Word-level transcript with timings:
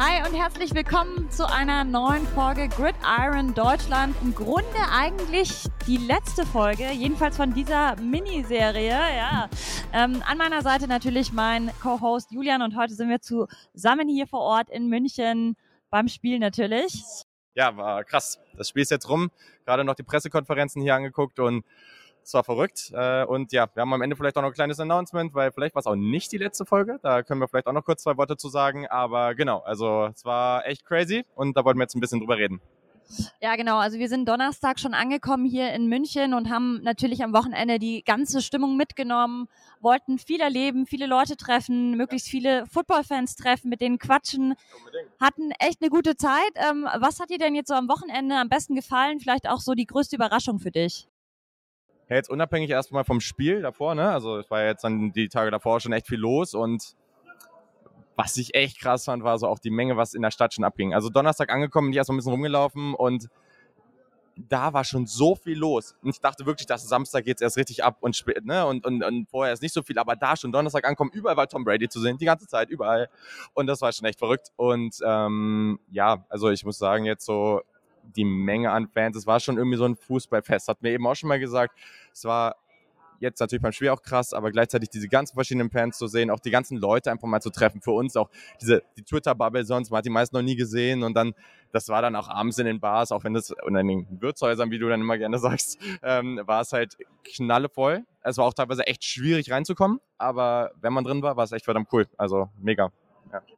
Hi 0.00 0.24
und 0.24 0.32
herzlich 0.32 0.72
willkommen 0.76 1.28
zu 1.28 1.44
einer 1.44 1.82
neuen 1.82 2.24
Folge 2.28 2.68
Gridiron 2.68 3.52
Deutschland. 3.52 4.14
Im 4.22 4.32
Grunde 4.32 4.78
eigentlich 4.92 5.64
die 5.88 5.96
letzte 5.96 6.46
Folge, 6.46 6.92
jedenfalls 6.92 7.36
von 7.36 7.52
dieser 7.52 7.96
Miniserie. 8.00 8.90
Ja. 8.90 9.50
Ähm, 9.92 10.22
an 10.24 10.38
meiner 10.38 10.62
Seite 10.62 10.86
natürlich 10.86 11.32
mein 11.32 11.72
Co-Host 11.82 12.30
Julian 12.30 12.62
und 12.62 12.76
heute 12.76 12.94
sind 12.94 13.08
wir 13.08 13.20
zusammen 13.20 14.08
hier 14.08 14.28
vor 14.28 14.38
Ort 14.38 14.70
in 14.70 14.88
München 14.88 15.56
beim 15.90 16.06
Spiel 16.06 16.38
natürlich. 16.38 17.02
Ja, 17.54 17.76
war 17.76 18.04
krass. 18.04 18.38
Das 18.56 18.68
Spiel 18.68 18.82
ist 18.82 18.92
jetzt 18.92 19.08
rum. 19.08 19.32
Gerade 19.64 19.82
noch 19.82 19.96
die 19.96 20.04
Pressekonferenzen 20.04 20.80
hier 20.80 20.94
angeguckt 20.94 21.40
und 21.40 21.64
es 22.28 22.34
war 22.34 22.44
verrückt. 22.44 22.92
Äh, 22.94 23.24
und 23.24 23.52
ja, 23.52 23.66
wir 23.72 23.80
haben 23.80 23.92
am 23.94 24.02
Ende 24.02 24.14
vielleicht 24.14 24.36
auch 24.36 24.42
noch 24.42 24.50
ein 24.50 24.54
kleines 24.54 24.78
Announcement, 24.78 25.34
weil 25.34 25.50
vielleicht 25.50 25.74
war 25.74 25.80
es 25.80 25.86
auch 25.86 25.96
nicht 25.96 26.30
die 26.30 26.36
letzte 26.36 26.66
Folge. 26.66 26.98
Da 27.02 27.22
können 27.22 27.40
wir 27.40 27.48
vielleicht 27.48 27.66
auch 27.66 27.72
noch 27.72 27.84
kurz 27.84 28.02
zwei 28.02 28.18
Worte 28.18 28.36
zu 28.36 28.50
sagen. 28.50 28.86
Aber 28.86 29.34
genau, 29.34 29.60
also 29.60 30.10
es 30.14 30.26
war 30.26 30.66
echt 30.66 30.84
crazy 30.84 31.24
und 31.34 31.56
da 31.56 31.64
wollten 31.64 31.78
wir 31.78 31.84
jetzt 31.84 31.96
ein 31.96 32.00
bisschen 32.00 32.20
drüber 32.20 32.36
reden. 32.36 32.60
Ja, 33.40 33.56
genau. 33.56 33.78
Also 33.78 33.98
wir 33.98 34.10
sind 34.10 34.28
Donnerstag 34.28 34.78
schon 34.78 34.92
angekommen 34.92 35.46
hier 35.46 35.72
in 35.72 35.86
München 35.86 36.34
und 36.34 36.50
haben 36.50 36.82
natürlich 36.82 37.24
am 37.24 37.32
Wochenende 37.32 37.78
die 37.78 38.04
ganze 38.04 38.42
Stimmung 38.42 38.76
mitgenommen, 38.76 39.48
wollten 39.80 40.18
viel 40.18 40.42
erleben, 40.42 40.84
viele 40.84 41.06
Leute 41.06 41.38
treffen, 41.38 41.96
möglichst 41.96 42.28
viele 42.28 42.66
Footballfans 42.66 43.36
treffen, 43.36 43.70
mit 43.70 43.80
denen 43.80 43.98
quatschen, 43.98 44.54
hatten 45.18 45.52
echt 45.58 45.80
eine 45.80 45.88
gute 45.88 46.16
Zeit. 46.16 46.52
Ähm, 46.56 46.86
was 46.98 47.20
hat 47.20 47.30
dir 47.30 47.38
denn 47.38 47.54
jetzt 47.54 47.68
so 47.68 47.74
am 47.74 47.88
Wochenende 47.88 48.36
am 48.36 48.50
besten 48.50 48.74
gefallen? 48.74 49.18
Vielleicht 49.18 49.48
auch 49.48 49.60
so 49.60 49.72
die 49.72 49.86
größte 49.86 50.16
Überraschung 50.16 50.58
für 50.58 50.70
dich? 50.70 51.08
Ja, 52.08 52.16
jetzt 52.16 52.30
unabhängig 52.30 52.70
erstmal 52.70 53.04
vom 53.04 53.20
Spiel 53.20 53.62
davor, 53.62 53.94
ne? 53.94 54.10
Also 54.10 54.38
es 54.38 54.50
war 54.50 54.64
jetzt 54.64 54.84
dann 54.84 55.12
die 55.12 55.28
Tage 55.28 55.50
davor 55.50 55.80
schon 55.80 55.92
echt 55.92 56.06
viel 56.06 56.18
los 56.18 56.54
und 56.54 56.96
was 58.16 58.36
ich 58.36 58.54
echt 58.54 58.80
krass 58.80 59.04
fand, 59.04 59.22
war 59.22 59.38
so 59.38 59.46
auch 59.46 59.60
die 59.60 59.70
Menge, 59.70 59.96
was 59.96 60.12
in 60.12 60.22
der 60.22 60.32
Stadt 60.32 60.52
schon 60.52 60.64
abging. 60.64 60.92
Also 60.92 61.08
Donnerstag 61.08 61.52
angekommen, 61.52 61.86
bin 61.86 61.92
ich 61.92 61.98
erstmal 61.98 62.16
ein 62.16 62.18
bisschen 62.18 62.32
rumgelaufen 62.32 62.94
und 62.94 63.28
da 64.36 64.72
war 64.72 64.84
schon 64.84 65.06
so 65.06 65.34
viel 65.34 65.56
los. 65.56 65.94
Und 66.02 66.10
ich 66.10 66.20
dachte 66.20 66.46
wirklich, 66.46 66.66
dass 66.66 66.88
Samstag 66.88 67.24
geht's 67.24 67.42
erst 67.42 67.56
richtig 67.56 67.84
ab 67.84 67.98
und, 68.00 68.24
ne, 68.44 68.66
und, 68.66 68.86
und, 68.86 69.04
und 69.04 69.28
vorher 69.28 69.52
ist 69.52 69.62
nicht 69.62 69.74
so 69.74 69.82
viel, 69.82 69.98
aber 69.98 70.16
da 70.16 70.36
schon 70.36 70.52
Donnerstag 70.52 70.84
ankommen, 70.84 71.10
überall 71.12 71.36
war 71.36 71.48
Tom 71.48 71.64
Brady 71.64 71.88
zu 71.88 72.00
sehen, 72.00 72.18
die 72.18 72.24
ganze 72.24 72.46
Zeit, 72.46 72.70
überall. 72.70 73.08
Und 73.54 73.66
das 73.66 73.80
war 73.80 73.92
schon 73.92 74.06
echt 74.06 74.18
verrückt. 74.18 74.48
Und 74.56 74.96
ähm, 75.04 75.78
ja, 75.90 76.24
also 76.28 76.50
ich 76.50 76.64
muss 76.64 76.78
sagen, 76.78 77.04
jetzt 77.04 77.24
so 77.24 77.62
die 78.16 78.24
Menge 78.24 78.70
an 78.70 78.88
Fans. 78.88 79.16
Es 79.16 79.26
war 79.26 79.40
schon 79.40 79.56
irgendwie 79.56 79.78
so 79.78 79.84
ein 79.84 79.96
Fußballfest, 79.96 80.68
hat 80.68 80.82
mir 80.82 80.90
eben 80.90 81.06
auch 81.06 81.14
schon 81.14 81.28
mal 81.28 81.38
gesagt. 81.38 81.78
Es 82.12 82.24
war 82.24 82.56
jetzt 83.20 83.40
natürlich 83.40 83.62
beim 83.62 83.72
Spiel 83.72 83.88
auch 83.88 84.02
krass, 84.02 84.32
aber 84.32 84.50
gleichzeitig 84.50 84.90
diese 84.90 85.08
ganzen 85.08 85.34
verschiedenen 85.34 85.70
Fans 85.70 85.98
zu 85.98 86.06
sehen, 86.06 86.30
auch 86.30 86.40
die 86.40 86.50
ganzen 86.50 86.78
Leute 86.78 87.10
einfach 87.10 87.28
mal 87.28 87.40
zu 87.40 87.50
treffen. 87.50 87.80
Für 87.80 87.92
uns 87.92 88.16
auch 88.16 88.30
diese 88.60 88.82
die 88.96 89.02
Twitter-Bubble 89.02 89.64
sonst, 89.64 89.90
man 89.90 89.98
hat 89.98 90.06
die 90.06 90.10
meisten 90.10 90.36
noch 90.36 90.42
nie 90.42 90.56
gesehen 90.56 91.02
und 91.02 91.14
dann, 91.14 91.34
das 91.72 91.88
war 91.88 92.02
dann 92.02 92.16
auch 92.16 92.28
abends 92.28 92.58
in 92.58 92.66
den 92.66 92.80
Bars, 92.80 93.12
auch 93.12 93.24
wenn 93.24 93.34
das, 93.34 93.50
und 93.50 93.76
in 93.76 93.88
den 93.88 94.20
Wirtshäusern, 94.20 94.70
wie 94.70 94.78
du 94.78 94.88
dann 94.88 95.00
immer 95.00 95.18
gerne 95.18 95.38
sagst, 95.40 95.78
ähm, 96.02 96.40
war 96.44 96.60
es 96.60 96.72
halt 96.72 96.96
knallevoll. 97.24 98.04
Es 98.22 98.38
war 98.38 98.44
auch 98.44 98.54
teilweise 98.54 98.86
echt 98.86 99.04
schwierig 99.04 99.50
reinzukommen, 99.50 100.00
aber 100.18 100.72
wenn 100.80 100.92
man 100.92 101.04
drin 101.04 101.22
war, 101.22 101.36
war 101.36 101.44
es 101.44 101.52
echt 101.52 101.64
verdammt 101.64 101.88
cool. 101.92 102.06
Also 102.16 102.48
mega. 102.58 102.92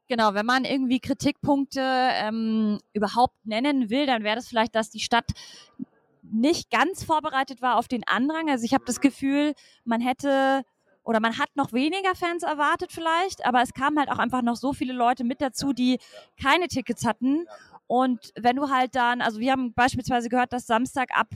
Genau, 0.09 0.35
wenn 0.35 0.47
man 0.47 0.65
irgendwie 0.65 1.01
Kritikpunkte 1.01 1.81
ähm, 1.83 2.79
überhaupt 2.93 3.35
nennen 3.45 3.91
will, 3.91 4.07
dann 4.07 4.23
wäre 4.23 4.37
das 4.37 4.49
vielleicht, 4.49 4.75
dass 4.75 4.91
die 4.91 5.01
Stadt 5.01 5.31
nicht 6.23 6.71
ganz 6.71 7.05
vorbereitet 7.05 7.63
war 7.63 7.77
auf 7.77 7.89
den 7.89 8.07
Andrang. 8.07 8.51
Also 8.51 8.65
ich 8.65 8.75
habe 8.75 8.85
das 8.87 9.01
Gefühl, 9.01 9.55
man 9.85 10.01
hätte 10.01 10.63
oder 11.03 11.21
man 11.21 11.39
hat 11.39 11.49
noch 11.55 11.73
weniger 11.73 12.15
Fans 12.15 12.43
erwartet 12.43 12.93
vielleicht, 12.93 13.45
aber 13.45 13.63
es 13.63 13.73
kamen 13.73 13.99
halt 13.99 14.11
auch 14.11 14.19
einfach 14.19 14.43
noch 14.43 14.57
so 14.57 14.73
viele 14.73 14.93
Leute 14.93 15.25
mit 15.25 15.41
dazu, 15.41 15.73
die 15.73 15.99
keine 16.41 16.69
Tickets 16.69 17.07
hatten. 17.07 17.47
Und 17.87 18.33
wenn 18.37 18.55
du 18.55 18.71
halt 18.71 18.95
dann, 18.95 19.21
also 19.21 19.41
wir 19.41 19.51
haben 19.51 19.73
beispielsweise 19.73 20.29
gehört, 20.29 20.53
dass 20.53 20.69
Samstag 20.69 21.09
ab 21.13 21.27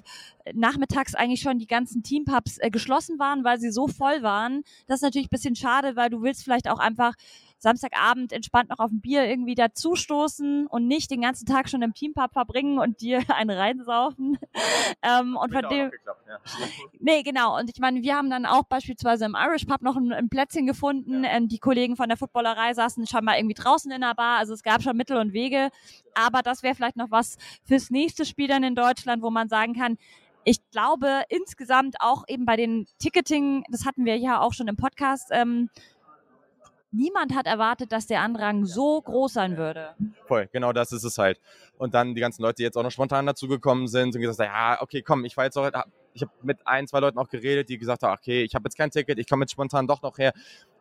nachmittags 0.53 1.17
eigentlich 1.17 1.41
schon 1.41 1.59
die 1.59 1.67
ganzen 1.67 2.05
Teampubs 2.05 2.59
äh, 2.59 2.71
geschlossen 2.71 3.19
waren, 3.19 3.43
weil 3.43 3.59
sie 3.59 3.73
so 3.73 3.89
voll 3.89 4.23
waren. 4.23 4.63
Das 4.87 4.99
ist 4.99 5.03
natürlich 5.03 5.27
ein 5.27 5.35
bisschen 5.35 5.57
schade, 5.57 5.97
weil 5.97 6.11
du 6.11 6.23
willst 6.23 6.45
vielleicht 6.45 6.69
auch 6.69 6.79
einfach 6.79 7.15
Samstagabend 7.65 8.33
entspannt 8.33 8.71
noch 8.71 8.79
auf 8.79 8.91
ein 8.91 9.01
Bier 9.01 9.25
irgendwie 9.25 9.55
dazustoßen 9.55 10.67
und 10.67 10.87
nicht 10.87 11.11
den 11.11 11.23
ganzen 11.23 11.47
Tag 11.47 11.69
schon 11.69 11.83
im 11.83 11.95
Teampub 11.95 12.33
verbringen 12.33 12.79
und 12.79 13.01
dir 13.01 13.23
einen 13.29 13.51
reinsaufen. 13.51 14.39
ähm, 15.03 15.37
und 15.37 15.53
von 15.53 15.69
dem. 15.69 15.91
Ja. 16.07 16.39
Nee, 17.01 17.23
genau. 17.23 17.59
Und 17.59 17.71
ich 17.71 17.79
meine, 17.81 18.03
wir 18.03 18.17
haben 18.17 18.31
dann 18.31 18.47
auch 18.47 18.65
beispielsweise 18.65 19.27
im 19.27 19.37
Irish 19.39 19.67
Pub 19.67 19.83
noch 19.83 19.97
ein, 19.97 20.13
ein 20.13 20.29
Plätzchen 20.29 20.67
gefunden. 20.67 21.25
Ja. 21.25 21.31
Ähm, 21.33 21.49
die 21.49 21.59
Kollegen 21.59 21.97
von 21.97 22.09
der 22.09 22.17
Footballerei 22.17 22.73
saßen 22.73 23.07
schon 23.07 23.25
mal 23.25 23.37
irgendwie 23.37 23.55
draußen 23.55 23.91
in 23.93 24.01
der 24.01 24.15
Bar. 24.15 24.39
Also 24.39 24.55
es 24.55 24.63
gab 24.63 24.83
schon 24.83 24.97
Mittel 24.97 25.17
und 25.17 25.33
Wege. 25.33 25.71
Aber 26.15 26.43
das 26.43 26.63
wäre 26.63 26.75
vielleicht 26.75 26.97
noch 26.97 27.11
was 27.11 27.37
fürs 27.65 27.91
nächste 27.91 28.25
Spiel 28.25 28.49
dann 28.49 28.63
in 28.63 28.75
Deutschland, 28.75 29.23
wo 29.23 29.31
man 29.31 29.49
sagen 29.49 29.75
kann, 29.75 29.99
ich 30.45 30.59
glaube 30.71 31.23
insgesamt 31.29 31.97
auch 32.01 32.25
eben 32.29 32.45
bei 32.45 32.57
den 32.57 32.87
Ticketing, 32.99 33.65
das 33.71 33.87
hatten 33.87 34.05
wir 34.05 34.17
ja 34.17 34.41
auch 34.41 34.53
schon 34.53 34.69
im 34.69 34.77
Podcast 34.77 35.29
ähm, 35.31 35.71
niemand 36.95 37.35
hat 37.35 37.47
erwartet, 37.47 37.93
dass 37.93 38.07
der 38.07 38.21
Andrang 38.21 38.65
so 38.65 39.01
groß 39.03 39.33
sein 39.33 39.57
würde. 39.57 39.95
Voll, 40.27 40.49
genau 40.53 40.73
das 40.73 40.93
ist 40.93 41.05
es 41.05 41.19
halt. 41.19 41.41
Und 41.77 41.95
dann 41.95 42.15
die 42.15 42.21
ganzen 42.21 42.43
Leute, 42.43 42.57
die 42.57 42.63
jetzt 42.63 42.77
auch 42.77 42.83
noch 42.83 42.91
spontan 42.91 43.27
dazugekommen 43.27 43.89
sind 43.89 44.15
und 44.15 44.21
gesagt 44.21 44.49
haben, 44.49 44.55
ja, 44.55 44.83
okay, 44.83 45.03
komm, 45.03 45.25
ich 45.25 45.37
war 45.37 45.45
jetzt 45.45 45.59
auch, 45.59 45.71
ich 46.13 46.23
habe 46.23 46.33
mit 46.43 46.67
ein, 46.67 46.87
zwei 46.87 47.01
Leuten 47.01 47.19
auch 47.19 47.29
geredet, 47.29 47.69
die 47.69 47.79
gesagt 47.79 48.03
haben, 48.03 48.15
okay, 48.15 48.43
ich 48.43 48.55
habe 48.55 48.65
jetzt 48.65 48.77
kein 48.77 48.91
Ticket, 48.91 49.19
ich 49.19 49.29
komme 49.29 49.43
jetzt 49.43 49.53
spontan 49.53 49.87
doch 49.87 50.03
noch 50.03 50.19
her. 50.19 50.33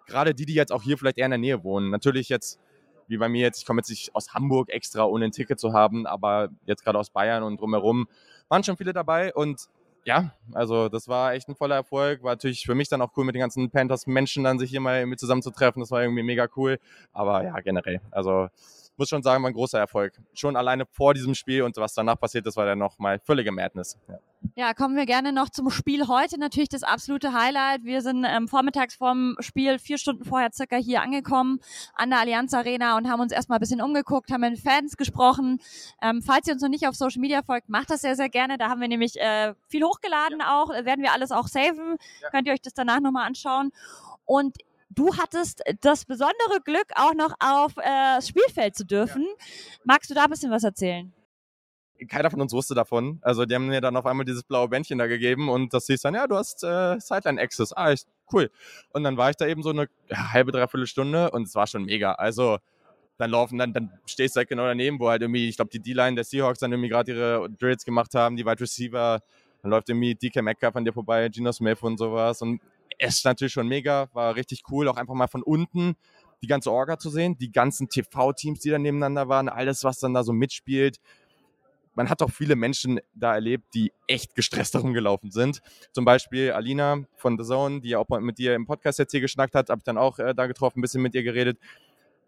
Gerade 0.06 0.34
die, 0.34 0.46
die 0.46 0.54
jetzt 0.54 0.72
auch 0.72 0.84
hier 0.84 0.98
vielleicht 0.98 1.18
eher 1.18 1.26
in 1.26 1.32
der 1.32 1.40
Nähe 1.40 1.64
wohnen. 1.64 1.90
Natürlich 1.90 2.30
jetzt, 2.30 2.60
wie 3.08 3.18
bei 3.18 3.30
mir 3.30 3.42
jetzt, 3.42 3.60
ich 3.60 3.66
komme 3.66 3.80
jetzt 3.80 3.90
nicht 3.90 4.14
aus 4.16 4.34
Hamburg 4.34 4.70
extra, 4.70 5.06
ohne 5.06 5.26
ein 5.26 5.32
Ticket 5.32 5.60
zu 5.60 5.74
haben, 5.74 6.06
aber 6.06 6.50
jetzt 6.66 6.84
gerade 6.84 7.00
aus 7.00 7.10
Bayern 7.10 7.44
und 7.44 7.60
drumherum 7.60 8.08
waren 8.50 8.64
schon 8.64 8.78
viele 8.78 8.94
dabei 8.94 9.34
und 9.34 9.68
ja, 10.06 10.34
also 10.54 10.90
das 10.90 11.08
war 11.08 11.34
echt 11.34 11.48
ein 11.48 11.56
voller 11.56 11.76
Erfolg. 11.76 12.24
War 12.24 12.34
natürlich 12.34 12.66
für 12.66 12.76
mich 12.76 12.90
dann 12.90 13.02
auch 13.02 13.12
cool, 13.16 13.26
mit 13.26 13.36
den 13.36 13.42
ganzen 13.42 13.70
Panthers-Menschen 13.70 14.44
dann 14.44 14.60
sich 14.60 14.70
hier 14.70 14.82
mal 14.82 15.00
irgendwie 15.00 15.18
zusammenzutreffen. 15.18 15.82
Das 15.82 15.92
war 15.92 16.02
irgendwie 16.02 16.24
mega 16.24 16.48
cool. 16.58 16.80
Aber 17.14 17.44
ja, 17.44 17.60
generell. 17.62 18.02
Also 18.12 18.50
muss 18.98 19.10
schon 19.10 19.24
sagen, 19.24 19.44
war 19.44 19.50
ein 19.50 19.54
großer 19.54 19.80
Erfolg. 19.80 20.14
Schon 20.34 20.56
alleine 20.56 20.86
vor 20.86 21.14
diesem 21.14 21.36
Spiel 21.36 21.64
und 21.64 21.76
was 21.78 21.94
danach 21.94 22.20
passiert 22.20 22.46
ist, 22.46 22.58
war 22.58 22.66
dann 22.66 22.80
nochmal 22.80 23.20
völlige 23.20 23.52
Madness. 23.52 23.98
Ja. 24.08 24.20
ja. 24.56 24.74
kommen 24.74 24.96
wir 24.96 25.06
gerne 25.06 25.32
noch 25.32 25.50
zum 25.50 25.70
Spiel 25.70 26.08
heute. 26.08 26.40
Natürlich 26.40 26.70
das 26.70 26.84
absolute 26.84 27.34
Highlight. 27.34 27.84
Wir 27.84 28.02
sind 28.02 28.26
ähm, 28.26 28.48
vormittags 28.48 28.96
vorm 28.96 29.36
Spiel 29.40 29.80
vier 29.80 29.98
Stunden 29.98 30.24
vorher 30.24 30.52
circa 30.52 30.76
hier 30.76 31.02
angekommen 31.02 31.60
an 31.96 32.10
der 32.10 32.20
Allianz 32.20 32.54
Arena 32.54 32.98
und 32.98 33.10
haben 33.10 33.22
uns 33.22 33.32
erstmal 33.32 33.58
ein 33.58 33.62
bisschen 33.62 33.82
umgeguckt, 33.82 34.32
haben 34.32 34.42
mit 34.42 34.60
Fans 34.60 34.98
gesprochen. 34.98 35.60
Ähm, 36.02 36.22
falls 36.22 36.48
ihr 36.48 36.54
uns 36.54 36.62
noch 36.62 36.70
nicht 36.70 36.88
auf 36.88 36.96
Social 36.96 37.22
Media 37.22 37.42
folgt, 37.42 37.70
macht 37.70 37.90
das 37.90 38.02
sehr, 38.02 38.16
sehr 38.16 38.30
gerne. 38.30 38.58
Da 38.58 38.70
haben 38.70 38.82
wir 38.82 38.88
nämlich 38.88 39.20
äh, 39.20 39.54
viel 39.68 39.84
hochgeladen 39.84 40.40
ja. 40.40 40.62
auch. 40.62 40.70
Werden 40.70 41.02
wir 41.02 41.14
alles 41.14 41.32
auch 41.32 41.48
saven. 41.48 41.98
Ja. 42.22 42.30
Könnt 42.30 42.48
ihr 42.48 42.54
euch 42.54 42.62
das 42.62 42.74
danach 42.74 43.00
nochmal 43.00 43.28
anschauen. 43.28 43.72
Und 44.26 44.56
du 44.96 45.16
hattest 45.18 45.62
das 45.82 46.06
besondere 46.06 46.62
Glück, 46.64 46.88
auch 46.96 47.14
noch 47.14 47.34
auf 47.40 47.74
äh, 47.78 48.22
Spielfeld 48.22 48.76
zu 48.76 48.86
dürfen. 48.86 49.24
Ja. 49.24 49.46
Magst 49.84 50.10
du 50.10 50.14
da 50.14 50.26
ein 50.26 50.30
bisschen 50.30 50.52
was 50.52 50.64
erzählen? 50.64 51.14
Keiner 52.10 52.30
von 52.30 52.42
uns 52.42 52.52
wusste 52.52 52.76
davon. 52.76 53.20
Also 53.22 53.46
die 53.46 53.56
haben 53.56 53.68
mir 53.68 53.80
dann 53.80 53.96
auf 53.96 54.06
einmal 54.06 54.26
dieses 54.26 54.44
blaue 54.44 54.68
Bändchen 54.68 54.98
da 54.98 55.08
gegeben 55.08 55.50
und 55.50 55.74
das 55.74 55.86
hieß 55.86 56.02
dann, 56.02 56.16
ja, 56.16 56.28
du 56.28 56.36
hast 56.36 56.64
äh, 56.64 57.00
Sideline 57.00 57.40
Access. 57.40 57.72
Ah, 57.72 57.92
ich, 57.92 58.04
cool. 58.32 58.50
Und 58.90 59.04
dann 59.04 59.16
war 59.16 59.30
ich 59.30 59.38
da 59.38 59.48
eben 59.48 59.64
so 59.64 59.70
eine 59.70 59.88
halbe, 60.12 60.52
dreiviertel 60.52 60.88
Stunde 60.88 61.32
und 61.32 61.44
es 61.44 61.56
war 61.56 61.68
schon 61.68 61.86
mega. 61.86 62.14
Also 62.14 62.58
dann 63.18 63.32
laufen, 63.32 63.58
dann, 63.58 63.74
dann 63.74 63.92
stehst 64.06 64.36
du 64.36 64.40
halt 64.40 64.50
genau 64.50 64.66
daneben, 64.66 65.00
wo 65.00 65.10
halt 65.10 65.22
irgendwie, 65.22 65.48
ich 65.48 65.56
glaube, 65.56 65.72
die 65.72 65.80
D-Line 65.80 66.16
der 66.16 66.24
Seahawks 66.24 66.60
dann 66.60 66.72
irgendwie 66.72 66.90
gerade 66.90 67.12
ihre 67.14 67.50
Drills 67.50 67.86
gemacht 67.86 68.16
haben, 68.16 68.36
die 68.36 68.46
Wide 68.46 68.60
Receiver, 68.60 69.22
dann 69.62 69.72
läuft 69.72 69.90
irgendwie 69.90 70.16
DK 70.16 70.42
Metcalf 70.42 70.76
an 70.76 70.84
dir 70.84 70.94
vorbei, 70.94 71.30
Gino 71.32 71.52
Smith 71.52 71.82
und 71.82 71.98
sowas 71.98 72.42
und 72.42 72.60
es 72.98 73.18
ist 73.18 73.26
natürlich 73.26 73.54
schon 73.54 73.68
mega, 73.68 74.08
war 74.14 74.36
richtig 74.36 74.64
cool, 74.70 74.88
auch 74.88 74.98
einfach 74.98 75.14
mal 75.14 75.28
von 75.28 75.44
unten 75.44 75.96
die 76.44 76.48
ganze 76.48 76.72
Orga 76.72 77.00
zu 77.00 77.10
sehen, 77.10 77.38
die 77.38 77.52
ganzen 77.52 77.88
TV-Teams, 77.88 78.60
die 78.60 78.70
da 78.70 78.78
nebeneinander 78.78 79.30
waren, 79.30 79.48
alles, 79.48 79.84
was 79.86 80.00
dann 80.00 80.14
da 80.14 80.24
so 80.24 80.34
mitspielt. 80.34 81.00
Man 81.96 82.10
hat 82.10 82.22
auch 82.22 82.32
viele 82.32 82.56
Menschen 82.56 83.00
da 83.14 83.34
erlebt, 83.34 83.74
die 83.74 83.94
echt 84.08 84.36
gestresst 84.36 84.74
herumgelaufen 84.74 85.32
sind. 85.32 85.62
Zum 85.94 86.04
Beispiel 86.04 86.52
Alina 86.52 87.04
von 87.16 87.38
The 87.38 87.46
Zone, 87.46 87.82
die 87.82 87.90
ja 87.90 88.00
auch 88.00 88.10
mit 88.20 88.38
dir 88.38 88.56
im 88.56 88.66
Podcast 88.66 89.00
jetzt 89.00 89.12
hier 89.12 89.22
geschnackt 89.22 89.56
hat, 89.56 89.70
habe 89.70 89.80
ich 89.80 89.84
dann 89.86 89.98
auch 89.98 90.20
äh, 90.20 90.36
da 90.36 90.48
getroffen, 90.48 90.80
ein 90.80 90.82
bisschen 90.82 91.02
mit 91.02 91.16
ihr 91.16 91.24
geredet. 91.24 91.58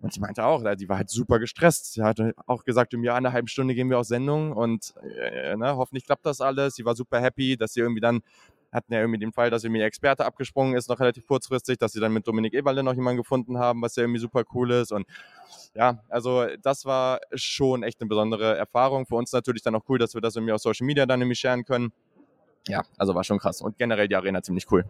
Und 0.01 0.13
sie 0.13 0.19
meinte 0.19 0.45
auch, 0.45 0.63
die 0.75 0.87
war 0.87 0.97
halt 0.97 1.09
super 1.09 1.39
gestresst. 1.39 1.93
Sie 1.93 2.03
hat 2.03 2.19
auch 2.45 2.63
gesagt, 2.63 2.93
im 2.93 3.03
Jahr 3.03 3.17
eine 3.17 3.33
halbe 3.33 3.49
Stunde 3.49 3.73
gehen 3.75 3.89
wir 3.89 3.99
auf 3.99 4.05
Sendung 4.05 4.51
und 4.51 4.93
äh, 5.01 5.55
ne, 5.55 5.75
hoffentlich 5.75 6.05
klappt 6.05 6.25
das 6.25 6.41
alles. 6.41 6.75
Sie 6.75 6.85
war 6.85 6.95
super 6.95 7.19
happy, 7.21 7.57
dass 7.57 7.73
sie 7.73 7.79
irgendwie 7.79 8.01
dann 8.01 8.21
hatten 8.75 8.93
ja 8.93 8.99
irgendwie 8.99 9.19
den 9.19 9.31
Fall, 9.31 9.49
dass 9.49 9.63
irgendwie 9.63 9.81
Experte 9.81 10.25
abgesprungen 10.25 10.75
ist, 10.75 10.89
noch 10.89 10.99
relativ 10.99 11.25
kurzfristig, 11.25 11.77
dass 11.77 11.93
sie 11.93 11.99
dann 11.99 12.13
mit 12.13 12.27
Dominik 12.27 12.53
Eberle 12.53 12.83
noch 12.83 12.93
jemanden 12.93 13.17
gefunden 13.17 13.57
haben, 13.57 13.81
was 13.81 13.95
ja 13.95 14.03
irgendwie 14.03 14.19
super 14.19 14.43
cool 14.53 14.71
ist. 14.71 14.91
Und 14.91 15.07
ja, 15.73 16.03
also 16.09 16.45
das 16.61 16.85
war 16.85 17.19
schon 17.33 17.83
echt 17.83 18.01
eine 18.01 18.07
besondere 18.07 18.55
Erfahrung. 18.57 19.05
Für 19.05 19.15
uns 19.15 19.31
natürlich 19.31 19.63
dann 19.63 19.75
auch 19.75 19.83
cool, 19.89 19.97
dass 19.97 20.13
wir 20.13 20.21
das 20.21 20.35
irgendwie 20.35 20.53
auf 20.53 20.61
Social 20.61 20.85
Media 20.85 21.05
dann 21.05 21.21
irgendwie 21.21 21.35
sharen 21.35 21.65
können. 21.65 21.91
Ja, 22.67 22.83
also 22.97 23.15
war 23.15 23.23
schon 23.23 23.39
krass. 23.39 23.61
Und 23.61 23.77
generell 23.77 24.07
die 24.07 24.15
Arena 24.15 24.41
ziemlich 24.41 24.71
cool. 24.71 24.85